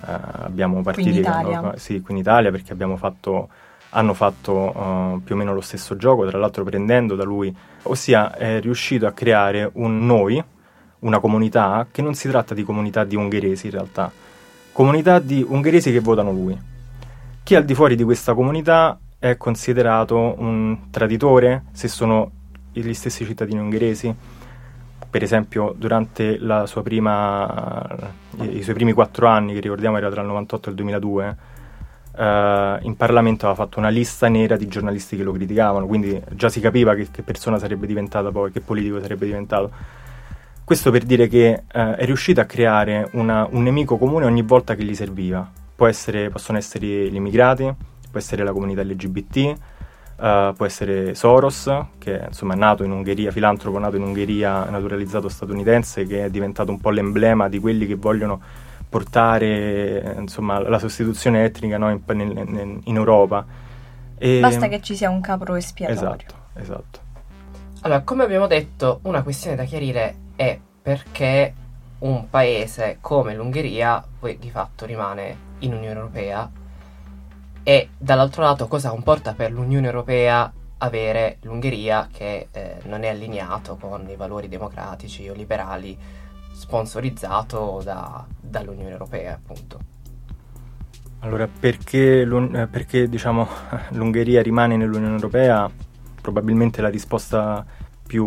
eh, 0.05 0.11
abbiamo 0.43 0.81
partiti... 0.81 1.09
Qui 1.09 1.17
in 1.17 1.23
Italia. 1.23 1.57
Hanno, 1.57 1.73
sì, 1.77 2.01
qui 2.01 2.13
in 2.13 2.19
Italia 2.19 2.51
perché 2.51 2.73
abbiamo 2.73 2.97
fatto 2.97 3.49
hanno 3.91 4.13
fatto 4.13 4.53
uh, 4.53 5.23
più 5.23 5.35
o 5.35 5.37
meno 5.37 5.53
lo 5.53 5.61
stesso 5.61 5.95
gioco, 5.95 6.27
tra 6.27 6.37
l'altro 6.37 6.63
prendendo 6.63 7.15
da 7.15 7.23
lui, 7.23 7.55
ossia 7.83 8.35
è 8.35 8.59
riuscito 8.59 9.07
a 9.07 9.11
creare 9.11 9.69
un 9.73 10.05
noi, 10.05 10.43
una 10.99 11.19
comunità 11.19 11.87
che 11.89 12.01
non 12.01 12.13
si 12.13 12.27
tratta 12.29 12.53
di 12.53 12.63
comunità 12.63 13.03
di 13.03 13.15
ungheresi 13.15 13.67
in 13.67 13.71
realtà, 13.71 14.11
comunità 14.71 15.19
di 15.19 15.45
ungheresi 15.47 15.91
che 15.91 15.99
votano 15.99 16.31
lui. 16.31 16.57
Chi 17.43 17.55
al 17.55 17.65
di 17.65 17.73
fuori 17.73 17.95
di 17.95 18.03
questa 18.03 18.33
comunità 18.33 18.99
è 19.17 19.35
considerato 19.37 20.35
un 20.37 20.89
traditore 20.91 21.65
se 21.71 21.87
sono 21.87 22.31
gli 22.71 22.93
stessi 22.93 23.25
cittadini 23.25 23.59
ungheresi. 23.59 24.15
Per 25.09 25.23
esempio, 25.23 25.73
durante 25.75 26.39
prima, 26.83 27.97
i 28.41 28.61
suoi 28.61 28.75
primi 28.75 28.93
quattro 28.93 29.27
anni, 29.27 29.53
che 29.53 29.59
ricordiamo 29.59 29.97
era 29.97 30.09
tra 30.11 30.21
il 30.21 30.27
98 30.27 30.67
e 30.67 30.69
il 30.69 30.75
2002, 30.77 31.35
Uh, 32.19 32.77
in 32.81 32.95
Parlamento 32.97 33.47
aveva 33.47 33.63
fatto 33.63 33.79
una 33.79 33.87
lista 33.87 34.27
nera 34.27 34.57
di 34.57 34.67
giornalisti 34.67 35.15
che 35.15 35.23
lo 35.23 35.31
criticavano, 35.31 35.87
quindi 35.87 36.21
già 36.31 36.49
si 36.49 36.59
capiva 36.59 36.93
che, 36.93 37.07
che 37.09 37.21
persona 37.21 37.57
sarebbe 37.57 37.87
diventata 37.87 38.29
poi, 38.29 38.51
che 38.51 38.59
politico 38.59 38.99
sarebbe 38.99 39.25
diventato. 39.25 39.71
Questo 40.65 40.91
per 40.91 41.03
dire 41.03 41.29
che 41.29 41.63
uh, 41.65 41.79
è 41.93 42.03
riuscito 42.03 42.41
a 42.41 42.43
creare 42.43 43.07
una, 43.13 43.47
un 43.49 43.63
nemico 43.63 43.97
comune 43.97 44.25
ogni 44.25 44.41
volta 44.41 44.75
che 44.75 44.83
gli 44.83 44.95
serviva. 44.95 45.49
Essere, 45.77 46.29
possono 46.29 46.57
essere 46.57 47.09
gli 47.09 47.15
immigrati, 47.15 47.73
può 48.11 48.19
essere 48.19 48.43
la 48.43 48.51
comunità 48.51 48.83
LGBT, 48.83 49.35
uh, 50.17 50.25
eh, 50.25 50.53
può 50.57 50.65
essere 50.65 51.15
Soros, 51.15 51.73
che 51.99 52.21
insomma 52.27 52.53
è 52.53 52.57
nato 52.57 52.83
in 52.83 52.91
Ungheria, 52.91 53.31
filantropo 53.31 53.79
nato 53.79 53.95
in 53.95 54.03
Ungheria, 54.03 54.69
naturalizzato 54.69 55.29
statunitense, 55.29 56.05
che 56.05 56.25
è 56.25 56.29
diventato 56.29 56.69
un 56.69 56.81
po' 56.81 56.89
l'emblema 56.89 57.47
di 57.47 57.59
quelli 57.59 57.87
che 57.87 57.95
vogliono 57.95 58.41
portare 58.89 60.15
insomma, 60.17 60.59
la 60.59 60.79
sostituzione 60.79 61.43
etnica 61.43 61.77
no, 61.77 61.89
in, 61.91 62.01
in, 62.07 62.81
in, 62.83 62.95
Europa. 62.95 63.45
E... 64.17 64.39
Basta 64.39 64.67
che 64.67 64.81
ci 64.81 64.95
sia 64.95 65.09
un 65.09 65.21
capro 65.21 65.55
espiatorio. 65.55 66.15
Esatto, 66.15 66.35
esatto. 66.55 66.99
Allora, 67.81 68.01
come 68.01 68.23
abbiamo 68.23 68.47
detto, 68.47 68.99
una 69.03 69.21
questione 69.21 69.55
da 69.55 69.63
chiarire 69.63 70.15
è 70.35 70.59
perché 70.81 71.53
un 71.99 72.29
paese 72.29 72.97
come 73.01 73.35
l'Ungheria 73.35 74.03
poi 74.19 74.37
di 74.37 74.49
fatto 74.49 74.85
rimane 74.85 75.47
in 75.59 75.73
Unione 75.73 75.95
Europea 75.95 76.49
e 77.61 77.89
dall'altro 77.97 78.43
lato 78.43 78.67
cosa 78.67 78.89
comporta 78.89 79.33
per 79.33 79.51
l'Unione 79.51 79.85
Europea 79.85 80.51
avere 80.77 81.37
l'Ungheria 81.41 82.07
che 82.11 82.47
eh, 82.51 82.77
non 82.83 83.03
è 83.03 83.09
allineato 83.09 83.75
con 83.75 84.09
i 84.09 84.15
valori 84.15 84.47
democratici 84.47 85.27
o 85.27 85.33
liberali 85.33 85.97
sponsorizzato 86.59 87.81
da, 87.83 88.25
dall'Unione 88.41 88.91
Europea, 88.91 89.33
appunto. 89.33 89.79
Allora, 91.19 91.47
perché, 91.47 92.21
eh, 92.21 92.67
perché 92.67 93.07
diciamo, 93.07 93.47
l'Ungheria 93.91 94.41
rimane 94.41 94.75
nell'Unione 94.75 95.15
Europea? 95.15 95.69
Probabilmente 96.21 96.81
la 96.81 96.89
risposta 96.89 97.65
più 98.05 98.25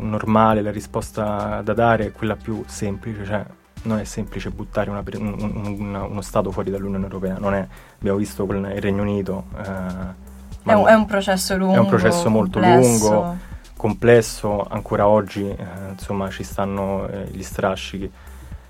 normale, 0.00 0.60
la 0.60 0.72
risposta 0.72 1.60
da 1.62 1.72
dare 1.72 2.06
è 2.06 2.12
quella 2.12 2.34
più 2.34 2.64
semplice, 2.66 3.24
cioè 3.24 3.44
non 3.82 3.98
è 3.98 4.04
semplice 4.04 4.50
buttare 4.50 4.90
una, 4.90 5.02
un, 5.14 5.34
un, 5.38 5.94
uno 5.94 6.20
Stato 6.22 6.50
fuori 6.50 6.70
dall'Unione 6.70 7.04
Europea, 7.04 7.38
non 7.38 7.54
è, 7.54 7.66
abbiamo 7.98 8.18
visto 8.18 8.44
il 8.44 8.80
Regno 8.80 9.02
Unito. 9.02 9.44
Eh, 9.56 10.28
è, 10.64 10.72
un, 10.72 10.86
è, 10.86 10.94
un, 10.94 11.06
processo 11.06 11.56
lungo. 11.56 11.74
È 11.74 11.78
un 11.78 11.86
processo 11.86 12.28
molto 12.28 12.58
complesso. 12.58 13.12
lungo 13.12 13.48
complesso, 13.80 14.62
ancora 14.68 15.08
oggi 15.08 15.48
eh, 15.48 15.56
insomma 15.92 16.28
ci 16.28 16.42
stanno 16.42 17.08
eh, 17.08 17.28
gli 17.32 17.42
strascichi. 17.42 18.10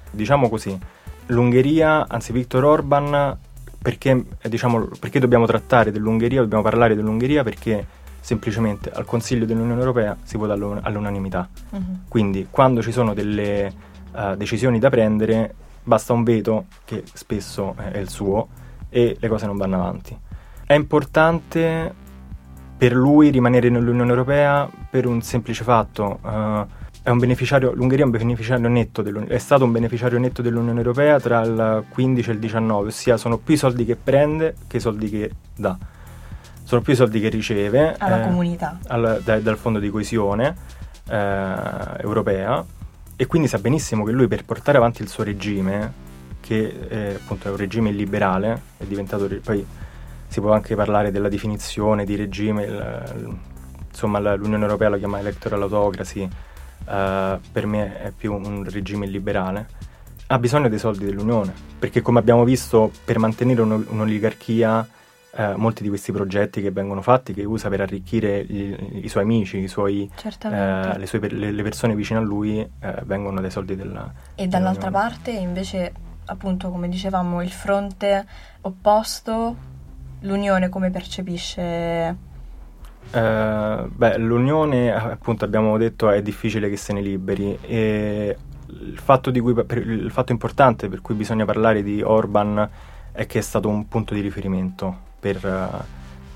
Diciamo 0.09 0.49
così, 0.49 0.79
l'Ungheria, 1.27 2.07
anzi 2.07 2.31
Viktor 2.31 2.65
Orban, 2.65 3.37
perché, 3.83 4.25
eh, 4.41 4.49
diciamo, 4.49 4.89
perché 5.01 5.19
dobbiamo 5.19 5.47
trattare 5.47 5.91
dell'Ungheria, 5.91 6.43
dobbiamo 6.43 6.63
parlare 6.63 6.95
dell'Ungheria 6.95 7.43
perché 7.43 7.85
semplicemente 8.21 8.89
al 8.93 9.05
Consiglio 9.05 9.47
dell'Unione 9.47 9.81
Europea 9.81 10.17
si 10.23 10.37
vota 10.37 10.53
all'unanimità. 10.53 11.49
Uh-huh. 11.71 12.03
Quindi 12.07 12.47
quando 12.49 12.81
ci 12.81 12.93
sono 12.93 13.13
delle 13.13 13.73
uh, 14.13 14.37
decisioni 14.37 14.79
da 14.79 14.91
prendere 14.91 15.55
basta 15.83 16.13
un 16.13 16.23
veto, 16.23 16.67
che 16.85 17.03
spesso 17.13 17.75
è 17.77 17.99
il 17.99 18.09
suo, 18.09 18.47
e 18.89 19.17
le 19.19 19.29
cose 19.29 19.47
non 19.47 19.57
vanno 19.57 19.75
avanti. 19.75 20.17
È 20.65 20.75
importante 20.75 21.95
per 22.81 22.95
lui 22.95 23.29
rimanere 23.29 23.69
nell'Unione 23.69 24.09
Europea 24.09 24.67
per 24.89 25.05
un 25.05 25.21
semplice 25.21 25.65
fatto. 25.65 26.19
Uh, 26.23 26.65
è 27.03 27.11
un 27.11 27.19
beneficiario, 27.19 27.75
L'Ungheria 27.75 28.05
è, 28.05 28.07
un 28.07 28.13
beneficiario 28.13 28.69
netto 28.69 29.05
è 29.27 29.37
stato 29.37 29.65
un 29.65 29.73
beneficiario 29.73 30.19
netto 30.19 30.41
dell'Unione 30.41 30.79
Europea 30.79 31.21
tra 31.21 31.43
il 31.43 31.85
15 31.91 32.31
e 32.31 32.33
il 32.33 32.39
19, 32.39 32.89
ossia 32.89 33.19
sono 33.19 33.37
più 33.37 33.53
i 33.53 33.59
soldi 33.59 33.85
che 33.85 33.97
prende 33.97 34.55
che 34.67 34.79
i 34.79 34.81
soldi 34.81 35.11
che 35.11 35.31
dà. 35.55 35.77
Sono 36.63 36.81
più 36.81 36.95
i 36.95 36.97
soldi 36.97 37.21
che 37.21 37.29
riceve 37.29 37.97
alla 37.99 38.23
eh, 38.23 38.25
comunità 38.25 38.79
al, 38.87 39.21
da, 39.25 39.39
dal 39.41 39.59
fondo 39.59 39.79
di 39.79 39.91
coesione 39.91 40.57
eh, 41.07 41.55
europea 41.99 42.65
e 43.15 43.27
quindi 43.27 43.47
sa 43.47 43.59
benissimo 43.59 44.05
che 44.05 44.13
lui 44.13 44.27
per 44.27 44.47
portare 44.47 44.79
avanti 44.79 45.03
il 45.03 45.09
suo 45.09 45.23
regime, 45.23 45.93
che 46.41 46.89
è, 46.89 47.15
appunto 47.15 47.49
è 47.49 47.51
un 47.51 47.59
regime 47.59 47.91
illiberale, 47.91 48.63
è 48.79 48.85
diventato 48.85 49.29
poi 49.45 49.67
si 50.31 50.41
può 50.41 50.53
anche 50.53 50.77
parlare 50.77 51.11
della 51.11 51.29
definizione 51.29 52.05
di 52.05 52.15
regime, 52.15 52.63
il, 52.63 53.39
insomma 53.89 54.21
l'Unione 54.37 54.63
Europea 54.63 54.89
lo 54.89 54.97
chiama 54.97 55.19
electoral 55.19 55.61
autocracy, 55.63 56.23
uh, 56.23 57.39
per 57.53 57.67
me 57.67 58.01
è 58.01 58.13
più 58.17 58.33
un 58.33 58.65
regime 58.65 59.07
liberale, 59.07 59.67
ha 60.29 60.39
bisogno 60.39 60.69
dei 60.69 60.79
soldi 60.79 61.05
dell'Unione, 61.05 61.53
perché 61.79 62.01
come 62.01 62.21
abbiamo 62.21 62.45
visto 62.45 62.93
per 63.05 63.19
mantenere 63.19 63.61
un, 63.61 63.85
un'oligarchia 63.89 64.89
eh, 65.33 65.55
molti 65.57 65.83
di 65.83 65.89
questi 65.89 66.13
progetti 66.13 66.63
che 66.63 66.71
vengono 66.71 67.03
fatti 67.03 67.33
che 67.33 67.45
usa 67.45 67.69
per 67.69 67.81
arricchire 67.81 68.45
gli, 68.45 69.03
i 69.03 69.09
suoi 69.09 69.25
amici, 69.25 69.59
i 69.59 69.69
suoi, 69.69 70.09
eh, 70.45 70.99
le, 70.99 71.07
sue, 71.07 71.19
le, 71.29 71.51
le, 71.51 71.63
persone 71.63 71.95
vicine 71.97 72.21
a 72.21 72.23
lui 72.23 72.59
eh, 72.59 73.03
vengono 73.05 73.41
dai 73.41 73.51
soldi 73.51 73.75
della 73.75 74.13
E 74.37 74.47
dall'altra 74.47 74.91
parte 74.91 75.31
invece 75.33 75.93
appunto 76.27 76.71
come 76.71 76.89
dicevamo 76.89 77.43
il 77.43 77.51
fronte 77.51 78.27
opposto, 78.63 79.57
l'Unione 80.21 80.69
come 80.69 80.91
percepisce 80.91 82.29
Uh, 83.13 83.89
beh, 83.89 84.19
l'Unione, 84.19 84.95
appunto, 84.95 85.45
abbiamo 85.45 85.77
detto, 85.77 86.11
è 86.11 86.23
difficile 86.23 86.69
che 86.69 86.77
se 86.77 86.93
ne 86.93 87.01
liberi 87.01 87.59
e 87.63 88.37
il 88.69 88.99
fatto, 88.99 89.33
cui, 89.33 89.53
il 89.53 90.11
fatto, 90.13 90.31
importante 90.31 90.89
per 90.89 91.01
cui 91.01 91.17
bisogna 91.17 91.45
parlare 91.45 91.83
di 91.83 92.03
Orban 92.03 92.71
è 93.11 93.27
che 93.27 93.41
è 93.41 93.43
stato 93.43 93.69
un 93.69 93.89
punto 93.89 94.15
di 94.15 94.21
riferimento 94.21 94.97
per, 95.19 95.85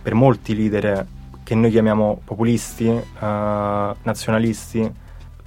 per 0.03 0.15
molti 0.15 0.57
leader 0.57 1.07
che 1.45 1.55
noi 1.55 1.71
chiamiamo 1.71 2.21
populisti, 2.25 2.87
uh, 2.87 3.05
nazionalisti. 3.21 4.93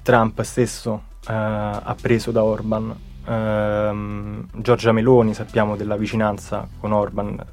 Trump 0.02 0.42
stesso 0.44 1.04
ha 1.26 1.96
preso 2.00 2.32
da 2.32 2.42
Orban. 2.42 2.96
Ehm, 3.26 4.48
Giorgia 4.56 4.94
Meloni, 4.94 5.34
sappiamo 5.34 5.76
della 5.76 5.98
vicinanza 5.98 6.66
con 6.80 6.94
Orban, 6.94 7.44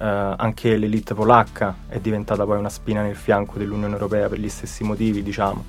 Uh, 0.00 0.32
anche 0.34 0.78
l'elite 0.78 1.12
polacca 1.12 1.76
è 1.86 1.98
diventata 1.98 2.46
poi 2.46 2.56
una 2.56 2.70
spina 2.70 3.02
nel 3.02 3.16
fianco 3.16 3.58
dell'Unione 3.58 3.92
Europea 3.92 4.30
per 4.30 4.40
gli 4.40 4.48
stessi 4.48 4.82
motivi, 4.82 5.22
diciamo. 5.22 5.62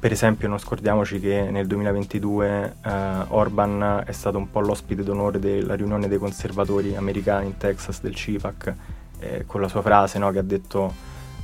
Per 0.00 0.10
esempio 0.10 0.48
non 0.48 0.56
scordiamoci 0.56 1.20
che 1.20 1.50
nel 1.50 1.66
2022 1.66 2.76
uh, 2.82 2.88
eh, 2.88 3.24
Orban 3.28 4.04
è 4.06 4.12
stato 4.12 4.38
un 4.38 4.50
po' 4.50 4.60
l'ospite 4.60 5.02
d'onore 5.02 5.38
della 5.38 5.74
riunione 5.74 6.08
dei 6.08 6.16
conservatori 6.16 6.96
americani 6.96 7.48
in 7.48 7.58
Texas 7.58 8.00
del 8.00 8.14
CIPAC 8.14 8.74
eh, 9.18 9.44
con 9.46 9.60
la 9.60 9.68
sua 9.68 9.82
frase 9.82 10.18
no, 10.18 10.30
che 10.30 10.38
ha 10.38 10.42
detto 10.42 10.94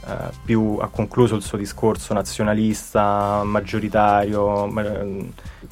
uh, 0.06 0.34
più, 0.46 0.78
ha 0.80 0.88
concluso 0.88 1.36
il 1.36 1.42
suo 1.42 1.58
discorso 1.58 2.14
nazionalista, 2.14 3.42
maggioritario, 3.44 4.72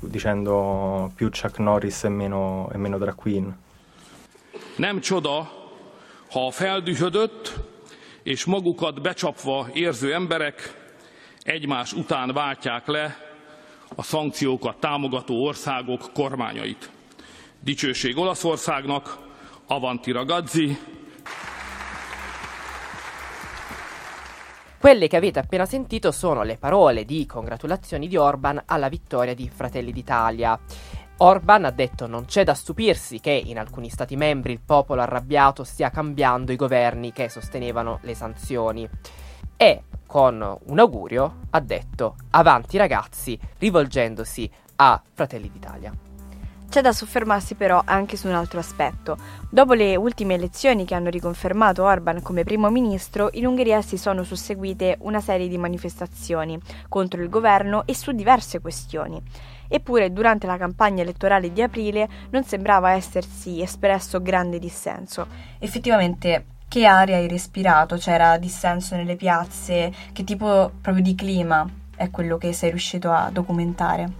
dicendo 0.00 1.10
più 1.14 1.30
Chuck 1.30 1.60
Norris 1.60 2.04
e 2.04 2.08
meno, 2.10 2.68
e 2.74 2.76
meno 2.76 2.98
drag 2.98 3.14
queen. 3.14 3.56
Nem 4.76 5.00
csoda, 5.00 5.60
ha 6.32 6.46
a 6.46 6.50
feldühödött 6.50 7.52
és 8.22 8.44
magukat 8.44 9.02
becsapva 9.02 9.68
érző 9.72 10.14
emberek 10.14 10.80
egymás 11.42 11.92
után 11.92 12.32
váltják 12.32 12.86
le 12.86 13.16
a 13.96 14.02
szankciókat 14.02 14.76
támogató 14.76 15.44
országok 15.44 16.10
kormányait. 16.14 16.90
Dicsőség 17.60 18.16
Olaszországnak, 18.16 19.18
avanti 19.66 20.12
ragazzi, 20.12 20.78
Quelle 24.82 25.06
che 25.06 25.16
avete 25.16 25.38
appena 25.38 25.64
sentito 25.64 26.10
sono 26.10 26.42
le 26.42 26.56
parole 26.56 27.04
di 27.04 27.24
congratulazioni 27.24 28.08
di 28.08 28.16
Orban 28.16 28.60
alla 28.66 28.88
vittoria 28.88 29.32
di 29.32 29.48
Fratelli 29.48 29.92
d'Italia. 29.92 30.58
Orban 31.22 31.64
ha 31.64 31.70
detto 31.70 32.08
non 32.08 32.24
c'è 32.24 32.42
da 32.42 32.52
stupirsi 32.52 33.20
che 33.20 33.30
in 33.30 33.56
alcuni 33.56 33.88
stati 33.88 34.16
membri 34.16 34.52
il 34.52 34.60
popolo 34.60 35.02
arrabbiato 35.02 35.62
stia 35.62 35.88
cambiando 35.88 36.50
i 36.50 36.56
governi 36.56 37.12
che 37.12 37.28
sostenevano 37.28 38.00
le 38.02 38.14
sanzioni. 38.16 38.88
E 39.56 39.82
con 40.04 40.58
un 40.64 40.78
augurio 40.80 41.42
ha 41.50 41.60
detto 41.60 42.16
avanti 42.30 42.76
ragazzi 42.76 43.38
rivolgendosi 43.58 44.50
a 44.76 45.00
Fratelli 45.12 45.48
d'Italia. 45.48 45.94
C'è 46.68 46.80
da 46.80 46.92
soffermarsi 46.92 47.54
però 47.54 47.82
anche 47.84 48.16
su 48.16 48.26
un 48.26 48.34
altro 48.34 48.58
aspetto. 48.58 49.16
Dopo 49.48 49.74
le 49.74 49.94
ultime 49.94 50.34
elezioni 50.34 50.84
che 50.84 50.94
hanno 50.94 51.10
riconfermato 51.10 51.84
Orban 51.84 52.20
come 52.22 52.42
primo 52.42 52.68
ministro, 52.68 53.28
in 53.34 53.46
Ungheria 53.46 53.80
si 53.82 53.96
sono 53.96 54.24
susseguite 54.24 54.96
una 55.00 55.20
serie 55.20 55.46
di 55.46 55.58
manifestazioni 55.58 56.58
contro 56.88 57.22
il 57.22 57.28
governo 57.28 57.86
e 57.86 57.94
su 57.94 58.10
diverse 58.10 58.60
questioni. 58.60 59.22
Eppure 59.74 60.12
durante 60.12 60.46
la 60.46 60.58
campagna 60.58 61.00
elettorale 61.00 61.50
di 61.50 61.62
aprile 61.62 62.06
non 62.28 62.44
sembrava 62.44 62.90
essersi 62.90 63.62
espresso 63.62 64.20
grande 64.20 64.58
dissenso. 64.58 65.26
Effettivamente 65.58 66.44
che 66.68 66.84
aria 66.84 67.16
hai 67.16 67.26
respirato? 67.26 67.96
C'era 67.96 68.36
dissenso 68.36 68.96
nelle 68.96 69.16
piazze? 69.16 69.90
Che 70.12 70.24
tipo 70.24 70.72
proprio 70.78 71.02
di 71.02 71.14
clima 71.14 71.66
è 71.96 72.10
quello 72.10 72.36
che 72.36 72.52
sei 72.52 72.68
riuscito 72.68 73.10
a 73.10 73.30
documentare? 73.32 74.10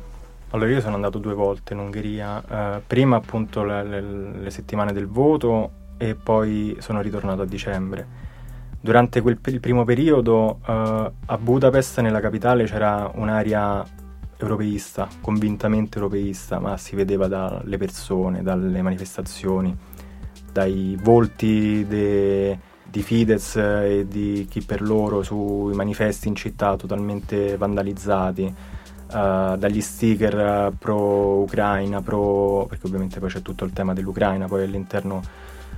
Allora 0.52 0.70
io 0.70 0.80
sono 0.80 0.94
andato 0.94 1.18
due 1.18 1.34
volte 1.34 1.74
in 1.74 1.80
Ungheria, 1.80 2.42
eh, 2.76 2.80
prima 2.86 3.16
appunto 3.16 3.62
le, 3.62 3.84
le, 3.84 4.00
le, 4.00 4.50
settimane 4.50 4.94
del 4.94 5.06
voto 5.06 5.70
e 5.98 6.14
poi 6.14 6.74
sono 6.80 7.02
ritornato 7.02 7.42
a 7.42 7.46
dicembre. 7.46 8.06
Durante 8.80 9.20
quel, 9.20 9.38
il 9.44 9.60
primo 9.60 9.84
periodo 9.84 10.60
eh, 10.66 11.12
a 11.26 11.38
Budapest, 11.38 12.00
nella 12.00 12.20
capitale, 12.20 12.64
c'era 12.64 13.10
un'aria 13.14 13.84
europeista, 14.44 15.08
convintamente 15.20 15.98
europeista, 15.98 16.58
ma 16.58 16.76
si 16.76 16.96
vedeva 16.96 17.28
dalle 17.28 17.76
persone, 17.76 18.42
dalle 18.42 18.82
manifestazioni, 18.82 19.76
dai 20.52 20.98
volti 21.00 21.86
de, 21.86 22.58
di 22.84 23.02
Fidesz 23.02 23.56
e 23.56 24.06
di 24.08 24.46
chi 24.50 24.62
per 24.62 24.82
loro 24.82 25.22
sui 25.22 25.74
manifesti 25.74 26.28
in 26.28 26.34
città 26.34 26.76
totalmente 26.76 27.56
vandalizzati, 27.56 28.42
uh, 28.44 29.56
dagli 29.56 29.80
sticker 29.80 30.72
pro-Ucraina, 30.78 32.02
pro, 32.02 32.66
perché 32.68 32.86
ovviamente 32.86 33.20
poi 33.20 33.30
c'è 33.30 33.42
tutto 33.42 33.64
il 33.64 33.72
tema 33.72 33.92
dell'Ucraina, 33.92 34.46
poi 34.46 34.64
all'interno 34.64 35.22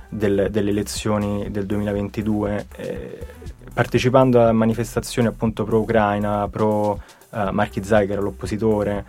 del, 0.09 0.47
delle 0.49 0.69
elezioni 0.69 1.49
del 1.51 1.65
2022, 1.65 2.65
eh, 2.75 3.27
partecipando 3.73 4.41
a 4.41 4.51
manifestazioni 4.51 5.27
appunto 5.27 5.63
pro-Ucraina, 5.63 6.47
pro 6.47 7.01
uh, 7.35 7.51
Marchi 7.51 7.83
Zai 7.83 8.07
che 8.07 8.13
era 8.13 8.21
l'oppositore, 8.21 9.05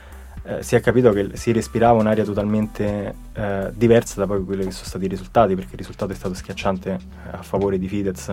eh, 0.49 0.63
si 0.63 0.77
è 0.77 0.81
capito 0.81 1.11
che 1.11 1.31
si 1.33 1.51
respirava 1.51 1.99
un'aria 1.99 2.23
totalmente 2.23 3.15
eh, 3.33 3.71
diversa 3.75 4.21
da 4.21 4.27
poi 4.29 4.45
quelli 4.45 4.65
che 4.65 4.71
sono 4.71 4.87
stati 4.87 5.07
i 5.07 5.09
risultati, 5.09 5.57
perché 5.57 5.73
il 5.73 5.79
risultato 5.79 6.13
è 6.13 6.15
stato 6.15 6.35
schiacciante 6.35 6.91
eh, 6.93 6.99
a 7.33 7.43
favore 7.43 7.79
di 7.79 7.89
Fidesz. 7.89 8.33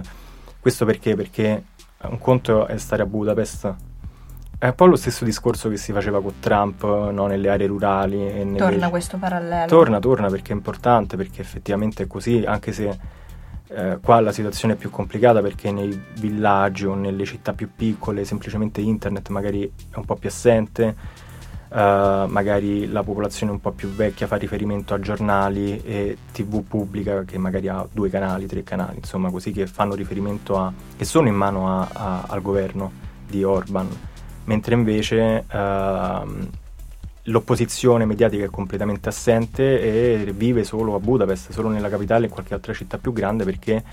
Questo 0.60 0.86
perché? 0.86 1.16
Perché 1.16 1.64
un 2.04 2.20
conto 2.20 2.68
è 2.68 2.78
stare 2.78 3.02
a 3.02 3.08
Budapest, 3.08 3.74
è 4.60 4.68
un 4.68 4.76
po' 4.76 4.86
lo 4.86 4.96
stesso 4.96 5.26
discorso 5.26 5.70
che 5.70 5.78
si 5.78 5.92
faceva 5.92 6.22
con 6.22 6.34
Trump 6.40 6.84
no? 6.84 7.26
nelle 7.26 7.50
aree 7.50 7.66
rurali. 7.66 8.18
Nelle... 8.18 8.58
Torna 8.58 8.90
questo 8.90 9.18
parallelo. 9.18 9.66
Torna, 9.66 10.00
torna 10.00 10.30
perché 10.30 10.54
è 10.54 10.56
importante, 10.56 11.18
perché 11.18 11.42
effettivamente 11.42 12.04
è 12.04 12.08
così, 12.08 12.44
anche 12.46 12.72
se 12.74 12.96
eh, 13.76 14.00
qua 14.02 14.20
la 14.20 14.32
situazione 14.32 14.76
è 14.76 14.78
più 14.78 14.90
complicata 14.90 15.42
perché 15.42 15.72
nei 15.72 16.00
villaggi 16.20 16.86
o 16.86 16.94
nelle 16.94 17.26
città 17.26 17.54
più 17.54 17.70
piccole 17.76 18.24
semplicemente 18.24 18.82
internet 18.82 19.30
magari 19.30 19.64
è 19.64 19.98
un 19.98 20.06
po' 20.06 20.16
più 20.16 20.30
assente, 20.30 20.96
uh, 21.70 21.76
magari 22.28 22.88
la 22.92 23.02
popolazione 23.02 23.52
un 23.52 23.60
po' 23.60 23.72
più 23.72 23.90
vecchia 23.90 24.28
fa 24.28 24.36
riferimento 24.36 24.94
a 24.94 25.00
giornali 25.00 25.82
e 25.84 26.18
tv 26.32 26.64
pubblica 26.64 27.24
che 27.24 27.38
magari 27.38 27.68
ha 27.68 27.86
due 27.92 28.10
canali, 28.10 28.46
tre 28.46 28.64
canali, 28.64 28.98
insomma 28.98 29.32
così 29.32 29.52
che 29.52 29.66
fanno 29.66 29.96
riferimento 29.96 30.58
a, 30.58 30.72
che 30.96 31.06
sono 31.06 31.28
in 31.28 31.36
mano 31.36 31.70
a, 31.70 31.90
a, 31.92 32.24
al 32.28 32.42
governo 32.42 32.92
di 33.28 33.44
Orban, 33.44 33.88
mentre 34.46 34.76
invece 34.76 35.46
uh, 35.52 36.28
l'opposizione 37.24 38.06
mediatica 38.06 38.44
è 38.44 38.50
completamente 38.50 39.10
assente 39.10 39.80
e 39.80 40.34
vive 40.34 40.64
solo 40.64 40.96
a 40.96 41.00
Budapest, 41.00 41.52
solo 41.52 41.70
nella 41.70 41.90
capitale 41.90 42.26
e 42.26 42.28
in 42.28 42.34
qualche 42.34 42.54
altra 42.54 42.74
città 42.74 42.98
più 42.98 43.14
grande 43.14 43.46
perché, 43.46 43.84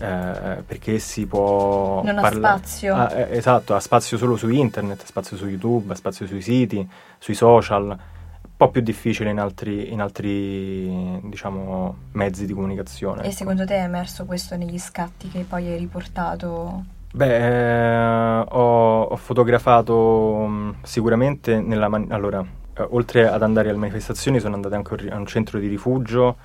eh, 0.00 0.62
perché 0.66 0.98
si 0.98 1.26
può... 1.26 2.02
Non 2.02 2.16
parla- 2.16 2.52
ha 2.52 2.56
spazio. 2.56 2.94
Ah, 2.94 3.12
eh, 3.12 3.36
esatto, 3.36 3.74
ha 3.74 3.80
spazio 3.80 4.16
solo 4.16 4.36
su 4.36 4.48
internet, 4.48 5.02
ha 5.02 5.06
spazio 5.06 5.36
su 5.36 5.46
YouTube, 5.46 5.92
ha 5.92 5.96
spazio 5.96 6.26
sui 6.26 6.42
siti, 6.42 6.88
sui 7.18 7.34
social, 7.34 7.84
un 7.86 8.56
po' 8.56 8.70
più 8.70 8.80
difficile 8.80 9.30
in 9.30 9.38
altri, 9.38 9.92
in 9.92 10.00
altri 10.00 11.20
diciamo, 11.22 11.94
mezzi 12.12 12.46
di 12.46 12.52
comunicazione. 12.52 13.22
E 13.22 13.26
ecco. 13.26 13.36
secondo 13.36 13.64
te 13.64 13.76
è 13.76 13.82
emerso 13.82 14.24
questo 14.24 14.56
negli 14.56 14.78
scatti 14.78 15.28
che 15.28 15.44
poi 15.48 15.66
hai 15.66 15.78
riportato? 15.78 16.94
Beh, 17.16 17.34
eh, 17.34 18.44
ho, 18.50 19.02
ho, 19.04 19.16
fotografato 19.16 20.46
mh, 20.46 20.74
sicuramente 20.82 21.60
nella 21.60 21.88
man- 21.88 22.08
allora, 22.10 22.44
eh, 22.74 22.86
oltre 22.90 23.26
ad 23.26 23.42
andare 23.42 23.70
alle 23.70 23.78
manifestazioni 23.78 24.38
sono 24.38 24.54
andato 24.54 24.74
anche 24.74 25.08
a 25.08 25.16
un 25.16 25.24
centro 25.24 25.58
di 25.58 25.66
rifugio 25.66 26.36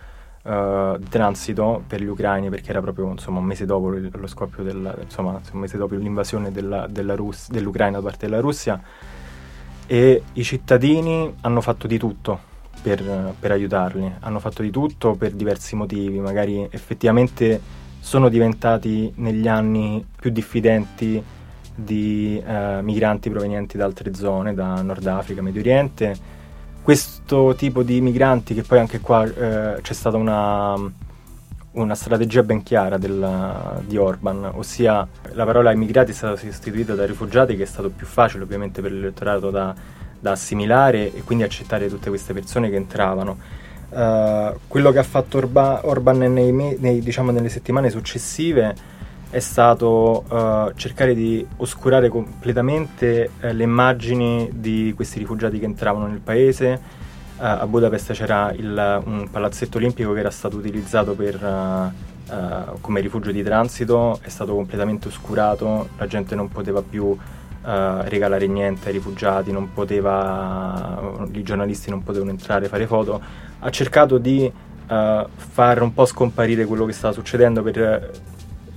eh, 0.43 0.95
di 0.97 1.09
transito 1.09 1.83
per 1.85 2.01
gli 2.01 2.05
ucraini 2.05 2.49
perché 2.49 2.69
era 2.69 2.79
proprio 2.79 3.09
insomma, 3.11 3.39
un 3.39 3.45
mese 3.45 3.65
dopo 3.65 3.89
lo 3.89 4.27
scoppio 4.27 4.63
del, 4.63 4.97
insomma, 5.03 5.41
un 5.51 5.59
mese 5.59 5.75
dopo 5.75 5.95
l'invasione 5.95 6.53
della, 6.53 6.87
della 6.87 7.15
Rus- 7.15 7.49
dell'Ucraina 7.49 7.97
da 7.97 8.03
parte 8.03 8.27
della 8.27 8.39
Russia. 8.39 8.81
E 9.87 10.23
i 10.31 10.43
cittadini 10.43 11.35
hanno 11.41 11.59
fatto 11.59 11.85
di 11.85 11.97
tutto 11.97 12.39
per, 12.81 13.33
per 13.37 13.51
aiutarli, 13.51 14.09
hanno 14.21 14.39
fatto 14.39 14.61
di 14.61 14.71
tutto 14.71 15.15
per 15.15 15.31
diversi 15.31 15.75
motivi, 15.75 16.19
magari 16.21 16.65
effettivamente 16.71 17.80
sono 18.01 18.29
diventati 18.29 19.13
negli 19.17 19.47
anni 19.47 20.03
più 20.19 20.31
diffidenti 20.31 21.23
di 21.73 22.41
eh, 22.45 22.79
migranti 22.81 23.29
provenienti 23.29 23.77
da 23.77 23.85
altre 23.85 24.13
zone, 24.13 24.53
da 24.53 24.81
Nord 24.81 25.05
Africa, 25.05 25.41
Medio 25.41 25.61
Oriente. 25.61 26.17
Questo 26.81 27.53
tipo 27.55 27.83
di 27.83 28.01
migranti, 28.01 28.55
che 28.55 28.63
poi 28.63 28.79
anche 28.79 28.99
qua 28.99 29.23
eh, 29.23 29.79
c'è 29.81 29.93
stata 29.93 30.17
una, 30.17 30.75
una 31.73 31.95
strategia 31.95 32.41
ben 32.41 32.63
chiara 32.63 32.97
del, 32.97 33.83
di 33.85 33.97
Orban, 33.97 34.51
ossia 34.55 35.07
la 35.33 35.45
parola 35.45 35.71
immigrati 35.71 36.09
è 36.09 36.13
stata 36.15 36.35
sostituita 36.35 36.95
da 36.95 37.05
rifugiati, 37.05 37.55
che 37.55 37.63
è 37.63 37.67
stato 37.67 37.91
più 37.91 38.07
facile 38.07 38.43
ovviamente 38.43 38.81
per 38.81 38.91
l'elettorato 38.91 39.51
da, 39.51 39.73
da 40.19 40.31
assimilare 40.31 41.13
e 41.13 41.21
quindi 41.21 41.43
accettare 41.43 41.87
tutte 41.87 42.09
queste 42.09 42.33
persone 42.33 42.69
che 42.69 42.75
entravano. 42.77 43.37
Uh, 43.91 44.57
quello 44.69 44.91
che 44.93 44.99
ha 44.99 45.03
fatto 45.03 45.37
Orba, 45.37 45.81
Orban 45.83 46.17
nei, 46.17 46.53
nei, 46.53 47.01
diciamo, 47.01 47.31
nelle 47.31 47.49
settimane 47.49 47.89
successive 47.89 48.73
è 49.29 49.39
stato 49.39 50.23
uh, 50.29 50.71
cercare 50.75 51.13
di 51.13 51.45
oscurare 51.57 52.07
completamente 52.07 53.31
uh, 53.41 53.47
le 53.51 53.63
immagini 53.63 54.49
di 54.53 54.93
questi 54.95 55.19
rifugiati 55.19 55.59
che 55.59 55.65
entravano 55.65 56.07
nel 56.07 56.19
paese. 56.19 56.79
a 57.37 57.67
Budapest 57.67 58.13
c'era 58.13 58.53
il, 58.53 59.01
un 59.03 59.27
palazzetto 59.29 59.77
olimpico 59.77 60.13
che 60.13 60.19
era 60.19 60.31
stato 60.31 60.55
utilizzato 60.55 61.13
per, 61.13 61.91
come 62.79 63.01
rifugio 63.01 63.31
di 63.31 63.43
transito, 63.43 64.19
è 64.21 64.29
stato 64.29 64.53
completamente 64.53 65.09
oscurato, 65.09 65.89
la 65.97 66.07
gente 66.07 66.35
non 66.35 66.47
poteva 66.47 66.81
più 66.81 67.17
regalare 67.63 68.47
niente 68.47 68.87
ai 68.87 68.93
rifugiati, 68.93 69.51
poteva, 69.73 71.17
i 71.31 71.43
giornalisti 71.43 71.89
non 71.89 72.03
potevano 72.03 72.31
entrare, 72.31 72.67
fare 72.67 72.87
foto 72.87 73.21
ha 73.63 73.69
cercato 73.69 74.17
di 74.17 74.51
uh, 74.51 75.27
far 75.35 75.81
un 75.81 75.93
po' 75.93 76.05
scomparire 76.05 76.65
quello 76.65 76.85
che 76.85 76.93
stava 76.93 77.13
succedendo 77.13 77.61
per 77.61 78.11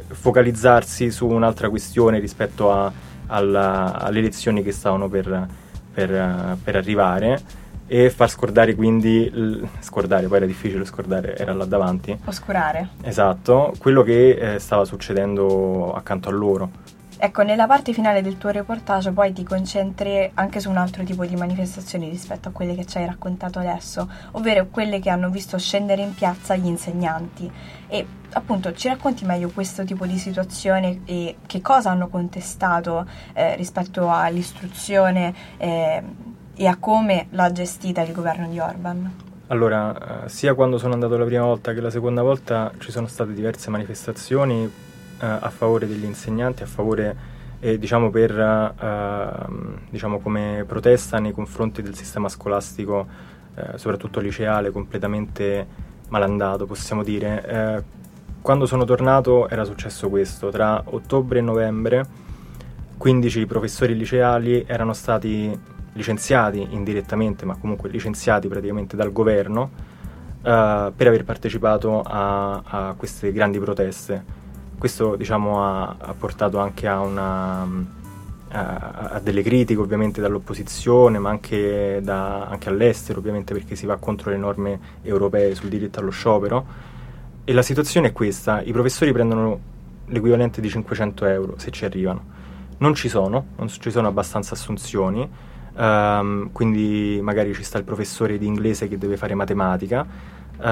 focalizzarsi 0.09 1.11
su 1.11 1.27
un'altra 1.27 1.69
questione 1.69 2.19
rispetto 2.19 2.71
a, 2.71 2.93
alla, 3.27 3.99
alle 3.99 4.19
elezioni 4.19 4.63
che 4.63 4.73
stavano 4.73 5.09
per, 5.09 5.49
per, 5.93 6.11
uh, 6.11 6.63
per, 6.63 6.77
arrivare 6.77 7.41
e 7.87 8.11
far 8.11 8.31
scordare 8.31 8.75
quindi, 8.75 9.29
l- 9.31 9.67
scordare, 9.81 10.27
poi 10.27 10.37
era 10.39 10.47
difficile 10.47 10.85
scordare, 10.85 11.37
era 11.37 11.53
là 11.55 11.65
davanti. 11.65 12.17
Oscurare. 12.25 12.91
Esatto, 13.03 13.73
quello 13.79 14.03
che 14.03 14.55
eh, 14.55 14.59
stava 14.59 14.85
succedendo 14.85 15.93
accanto 15.95 16.29
a 16.29 16.33
loro. 16.33 16.71
Ecco, 17.25 17.43
nella 17.43 17.67
parte 17.67 17.95
finale 17.95 18.21
del 18.21 18.37
tuo 18.37 18.51
reportage 18.51 19.11
poi 19.11 19.33
ti 19.33 19.45
concentri 19.45 20.31
anche 20.35 20.61
su 20.61 20.69
un 20.69 20.77
altro 20.77 21.05
tipo 21.05 21.25
di 21.25 21.37
manifestazioni 21.37 22.11
rispetto 22.11 22.51
a 22.51 22.53
quelle 22.53 22.75
che 22.75 22.85
ci 22.85 22.99
hai 22.99 23.07
raccontato 23.07 23.59
adesso, 23.59 24.07
ovvero 24.33 24.67
quelle 24.71 25.01
che 25.01 25.09
hanno 25.09 25.31
visto 25.31 25.57
scendere 25.57 26.03
in 26.03 26.13
piazza 26.13 26.55
gli 26.55 26.67
insegnanti. 26.67 27.51
E 27.89 28.07
appunto 28.35 28.75
ci 28.75 28.89
racconti 28.89 29.25
meglio 29.25 29.49
questo 29.49 29.85
tipo 29.85 30.05
di 30.05 30.19
situazione 30.19 31.01
e 31.07 31.37
che 31.47 31.63
cosa 31.63 31.89
hanno 31.89 32.09
contestato 32.09 33.07
eh, 33.33 33.57
rispetto 33.57 34.11
all'istruzione 34.11 35.35
eh, 35.57 36.03
e 36.55 36.67
a 36.67 36.77
come 36.77 37.29
l'ha 37.31 37.51
gestita 37.51 38.03
il 38.03 38.13
governo 38.13 38.49
di 38.49 38.59
Orban? 38.59 39.13
Allora, 39.47 40.25
eh, 40.25 40.29
sia 40.29 40.53
quando 40.53 40.77
sono 40.77 40.93
andato 40.93 41.17
la 41.17 41.25
prima 41.25 41.45
volta 41.45 41.73
che 41.73 41.81
la 41.81 41.91
seconda 41.91 42.21
volta 42.21 42.71
ci 42.81 42.91
sono 42.91 43.07
state 43.07 43.33
diverse 43.33 43.71
manifestazioni 43.71 44.71
a 45.25 45.51
favore 45.51 45.87
degli 45.87 46.05
insegnanti, 46.05 46.63
a 46.63 46.67
favore 46.67 47.17
eh, 47.61 47.79
diciamo 47.79 48.11
per 48.11 48.31
eh, 48.39 49.47
diciamo 49.91 50.19
come 50.21 50.65
protesta 50.67 51.19
nei 51.19 51.33
confronti 51.33 51.83
del 51.83 51.95
sistema 51.95 52.29
scolastico, 52.29 53.07
eh, 53.55 53.79
soprattutto 53.79 54.21
liceale, 54.21 54.71
completamente 54.71 55.67
malandato, 56.09 56.67
possiamo 56.67 57.03
dire. 57.03 57.45
Eh, 57.47 58.03
quando 58.43 58.67
sono 58.67 58.85
tornato 58.85 59.49
era 59.49 59.65
successo 59.65 60.11
questo, 60.11 60.51
tra 60.51 60.83
ottobre 60.85 61.39
e 61.39 61.43
novembre 61.43 62.07
15 62.97 63.47
professori 63.47 63.97
liceali 63.97 64.65
erano 64.67 64.93
stati 64.93 65.59
licenziati 65.95 66.67
indirettamente, 66.71 67.45
ma 67.45 67.57
comunque 67.57 67.89
licenziati 67.89 68.49
praticamente 68.49 68.97
dal 68.97 69.13
governo 69.13 69.71
uh, 70.43 70.93
per 70.95 71.07
aver 71.07 71.25
partecipato 71.25 72.03
a, 72.03 72.63
a, 72.65 72.95
queste 72.97 73.33
grandi 73.33 73.59
proteste. 73.59 74.43
Questo 74.85 75.17
diciamo, 75.17 75.65
ha, 75.65 75.97
ha, 75.99 76.13
portato 76.13 76.59
anche 76.59 76.87
a, 76.87 77.01
una, 77.01 77.63
a, 77.63 79.09
a, 79.13 79.19
delle 79.19 79.43
critiche 79.43 79.81
ovviamente 79.81 80.21
dall'opposizione, 80.21 81.19
ma 81.19 81.31
anche, 81.31 82.01
da, 82.03 82.45
anche 82.49 82.69
all'estero 82.69 83.19
ovviamente 83.19 83.55
perché 83.55 83.77
si 83.77 83.87
va 83.87 83.97
contro 83.97 84.31
le 84.31 84.37
norme 84.37 84.79
europee 85.01 85.55
sul 85.55 85.71
diritto 85.71 86.01
allo 86.01 86.11
sciopero. 86.11 86.67
E 87.45 87.53
la 87.55 87.63
situazione 87.63 88.09
è 88.09 88.13
questa, 88.13 88.61
i 88.61 88.73
professori 88.73 89.11
prendono 89.11 89.59
l'equivalente 90.05 90.61
di 90.61 90.69
500 90.69 91.25
euro 91.29 91.55
se 91.57 91.71
ci 91.71 91.87
arrivano. 91.87 92.23
Non 92.77 92.93
ci 92.93 93.09
sono, 93.09 93.47
non 93.57 93.69
ci 93.69 93.91
sono 93.91 94.07
abbastanza 94.07 94.53
assunzioni, 94.53 95.27
um, 95.77 96.53
quindi 96.53 97.21
magari 97.23 97.55
ci 97.55 97.63
sta 97.63 97.79
il 97.79 97.85
professore 97.85 98.37
di 98.37 98.45
inglese 98.45 98.87
che 98.87 98.99
deve 98.99 99.17
fare 99.17 99.35
matematica, 99.35 100.07
Uh, 100.57 100.63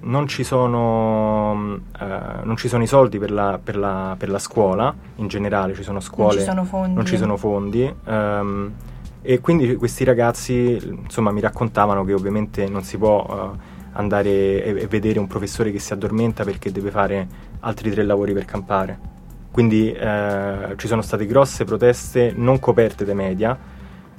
non, 0.00 0.24
ci 0.26 0.42
sono, 0.42 1.52
uh, 1.52 2.04
non, 2.42 2.56
ci 2.56 2.66
sono, 2.66 2.82
i 2.82 2.86
soldi 2.86 3.18
per 3.18 3.30
la, 3.30 3.60
per, 3.62 3.76
la, 3.76 4.16
per 4.18 4.30
la, 4.30 4.38
scuola, 4.38 4.92
in 5.16 5.28
generale 5.28 5.74
ci 5.74 5.82
sono 5.82 6.00
scuole, 6.00 6.36
non 6.36 6.40
ci 6.40 6.48
sono 6.48 6.64
fondi, 6.64 7.06
ci 7.06 7.16
sono 7.18 7.36
fondi 7.36 7.94
um, 8.06 8.72
e 9.20 9.40
quindi 9.40 9.76
questi 9.76 10.02
ragazzi 10.02 10.78
insomma, 10.82 11.30
mi 11.30 11.40
raccontavano 11.40 12.04
che 12.04 12.14
ovviamente 12.14 12.66
non 12.68 12.82
si 12.82 12.96
può 12.96 13.24
uh, 13.28 13.58
andare 13.92 14.64
e, 14.64 14.82
e, 14.82 14.86
vedere 14.86 15.18
un 15.18 15.26
professore 15.26 15.70
che 15.70 15.78
si 15.78 15.92
addormenta 15.92 16.42
perché 16.44 16.72
deve 16.72 16.90
fare 16.90 17.28
altri 17.60 17.90
tre 17.90 18.02
lavori 18.02 18.32
per 18.32 18.44
campare. 18.44 19.18
Quindi 19.50 19.92
eh, 19.92 20.74
ci 20.76 20.86
sono 20.86 21.02
state 21.02 21.26
grosse 21.26 21.64
proteste 21.64 22.32
non 22.34 22.60
coperte 22.60 23.04
dai 23.04 23.16
media, 23.16 23.58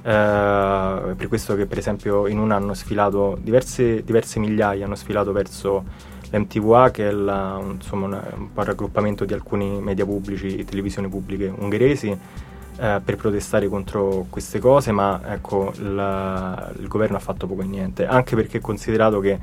Uh, 0.02 1.14
per 1.14 1.28
questo 1.28 1.54
che 1.54 1.66
per 1.66 1.78
esempio 1.78 2.26
in 2.26 2.38
un 2.38 2.50
anno 2.50 2.64
hanno 2.64 2.74
sfilato 2.74 3.38
diverse, 3.40 4.02
diverse 4.02 4.40
migliaia, 4.40 4.84
hanno 4.84 4.96
sfilato 4.96 5.30
verso 5.30 5.84
l'MTVA 6.30 6.90
che 6.90 7.08
è 7.08 7.12
la, 7.12 7.60
insomma, 7.62 8.06
una, 8.06 8.28
un 8.36 8.52
po' 8.52 8.64
raggruppamento 8.64 9.24
di 9.24 9.32
alcuni 9.32 9.80
media 9.80 10.04
pubblici 10.04 10.56
e 10.56 10.64
televisioni 10.64 11.08
pubbliche 11.08 11.52
ungheresi 11.56 12.08
uh, 12.08 13.02
per 13.04 13.14
protestare 13.16 13.68
contro 13.68 14.26
queste 14.28 14.58
cose, 14.58 14.90
ma 14.90 15.20
ecco 15.24 15.72
la, 15.78 16.72
il 16.80 16.88
governo 16.88 17.16
ha 17.16 17.20
fatto 17.20 17.46
poco 17.46 17.62
e 17.62 17.66
niente, 17.66 18.04
anche 18.04 18.34
perché 18.34 18.58
è 18.58 18.60
considerato 18.60 19.20
che 19.20 19.38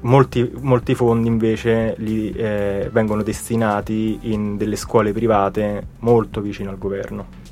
molti, 0.00 0.50
molti 0.60 0.94
fondi 0.94 1.26
invece 1.26 1.94
li, 1.98 2.30
eh, 2.32 2.88
vengono 2.92 3.22
destinati 3.22 4.18
in 4.32 4.56
delle 4.56 4.76
scuole 4.76 5.12
private 5.12 5.86
molto 6.00 6.40
vicino 6.40 6.70
al 6.70 6.78
governo. 6.78 7.47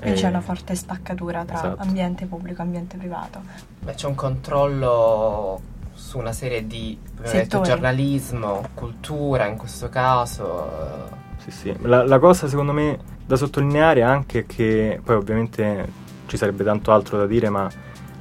E 0.00 0.12
c'è 0.12 0.28
una 0.28 0.40
forte 0.40 0.74
spaccatura 0.74 1.44
tra 1.44 1.56
esatto. 1.56 1.82
ambiente 1.82 2.26
pubblico 2.26 2.60
e 2.60 2.64
ambiente 2.64 2.96
privato. 2.96 3.40
Beh, 3.80 3.94
c'è 3.94 4.06
un 4.06 4.14
controllo 4.14 5.60
su 5.94 6.18
una 6.18 6.32
serie 6.32 6.66
di 6.66 6.96
detto, 7.20 7.60
giornalismo, 7.60 8.68
cultura 8.74 9.46
in 9.46 9.56
questo 9.56 9.88
caso. 9.88 11.08
Sì, 11.38 11.50
sì. 11.50 11.76
La, 11.80 12.06
la, 12.06 12.18
cosa 12.18 12.48
secondo 12.48 12.72
me 12.72 12.98
da 13.26 13.36
sottolineare 13.36 14.02
anche 14.02 14.40
è 14.40 14.46
che 14.46 15.00
poi 15.02 15.16
ovviamente 15.16 16.06
ci 16.26 16.36
sarebbe 16.36 16.62
tanto 16.62 16.92
altro 16.92 17.18
da 17.18 17.26
dire, 17.26 17.48
ma 17.48 17.68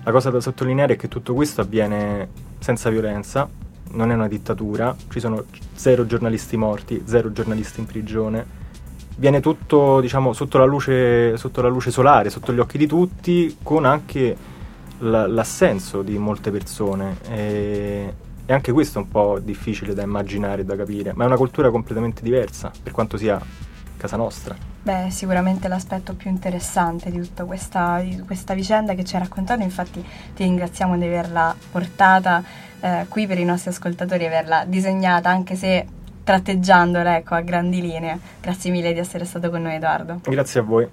la 0.03 0.11
cosa 0.11 0.29
da 0.29 0.39
sottolineare 0.39 0.93
è 0.93 0.97
che 0.97 1.07
tutto 1.07 1.33
questo 1.33 1.61
avviene 1.61 2.29
senza 2.59 2.89
violenza, 2.89 3.47
non 3.91 4.11
è 4.11 4.13
una 4.13 4.27
dittatura, 4.27 4.95
ci 5.09 5.19
sono 5.19 5.43
zero 5.75 6.05
giornalisti 6.05 6.57
morti, 6.57 7.03
zero 7.05 7.31
giornalisti 7.31 7.79
in 7.79 7.85
prigione 7.85 8.45
viene 9.17 9.39
tutto 9.39 9.99
diciamo, 9.99 10.33
sotto, 10.33 10.57
la 10.57 10.65
luce, 10.65 11.37
sotto 11.37 11.61
la 11.61 11.67
luce 11.67 11.91
solare, 11.91 12.29
sotto 12.29 12.53
gli 12.53 12.59
occhi 12.59 12.77
di 12.77 12.87
tutti, 12.87 13.57
con 13.61 13.85
anche 13.85 14.35
l- 14.99 15.25
l'assenso 15.27 16.01
di 16.01 16.17
molte 16.17 16.51
persone. 16.51 17.17
E, 17.29 18.13
e 18.45 18.53
anche 18.53 18.71
questo 18.71 18.99
è 18.99 19.01
un 19.01 19.09
po' 19.09 19.39
difficile 19.39 19.93
da 19.93 20.03
immaginare 20.03 20.61
e 20.61 20.65
da 20.65 20.75
capire, 20.75 21.11
ma 21.13 21.23
è 21.23 21.27
una 21.27 21.35
cultura 21.35 21.69
completamente 21.69 22.21
diversa, 22.21 22.71
per 22.81 22.93
quanto 22.93 23.17
sia 23.17 23.39
casa 23.97 24.15
nostra. 24.15 24.55
Beh, 24.83 25.07
sicuramente 25.09 25.67
l'aspetto 25.67 26.13
più 26.13 26.29
interessante 26.29 27.11
di 27.11 27.19
tutta 27.19 27.43
questa, 27.43 27.99
di 27.99 28.21
questa 28.25 28.53
vicenda 28.53 28.93
che 28.93 29.03
ci 29.03 29.15
hai 29.15 29.21
raccontato, 29.21 29.61
infatti 29.61 30.01
ti 30.33 30.43
ringraziamo 30.43 30.97
di 30.97 31.03
averla 31.03 31.53
portata 31.71 32.41
eh, 32.79 33.05
qui 33.09 33.27
per 33.27 33.37
i 33.37 33.43
nostri 33.43 33.71
ascoltatori, 33.71 34.25
averla 34.25 34.63
disegnata, 34.63 35.29
anche 35.29 35.55
se 35.55 35.85
tratteggiandola 36.27 37.15
ecco, 37.15 37.35
a 37.35 37.41
grandi 37.41 37.79
linee. 37.79 38.19
Grazie 38.41 38.69
mille 38.69 38.91
di 38.91 38.99
essere 38.99 39.23
stato 39.23 39.49
con 39.49 39.61
noi 39.61 39.75
Edoardo. 39.75 40.19
Grazie 40.23 40.59
a 40.59 40.63
voi. 40.63 40.87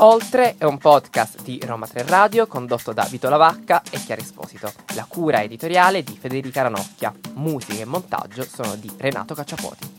Oltre 0.00 0.56
è 0.58 0.64
un 0.64 0.76
podcast 0.78 1.42
di 1.42 1.60
Roma 1.64 1.86
3 1.86 2.02
Radio 2.06 2.48
condotto 2.48 2.92
da 2.92 3.06
Vito 3.08 3.28
Lavacca 3.28 3.82
e 3.88 3.98
Chiara 3.98 4.20
Esposito. 4.20 4.72
La 4.96 5.06
cura 5.08 5.40
editoriale 5.40 6.02
di 6.02 6.16
Federica 6.18 6.62
Ranocchia. 6.62 7.14
Musica 7.34 7.80
e 7.80 7.84
montaggio 7.84 8.42
sono 8.42 8.74
di 8.74 8.90
Renato 8.96 9.34
Cacciapoti. 9.34 9.97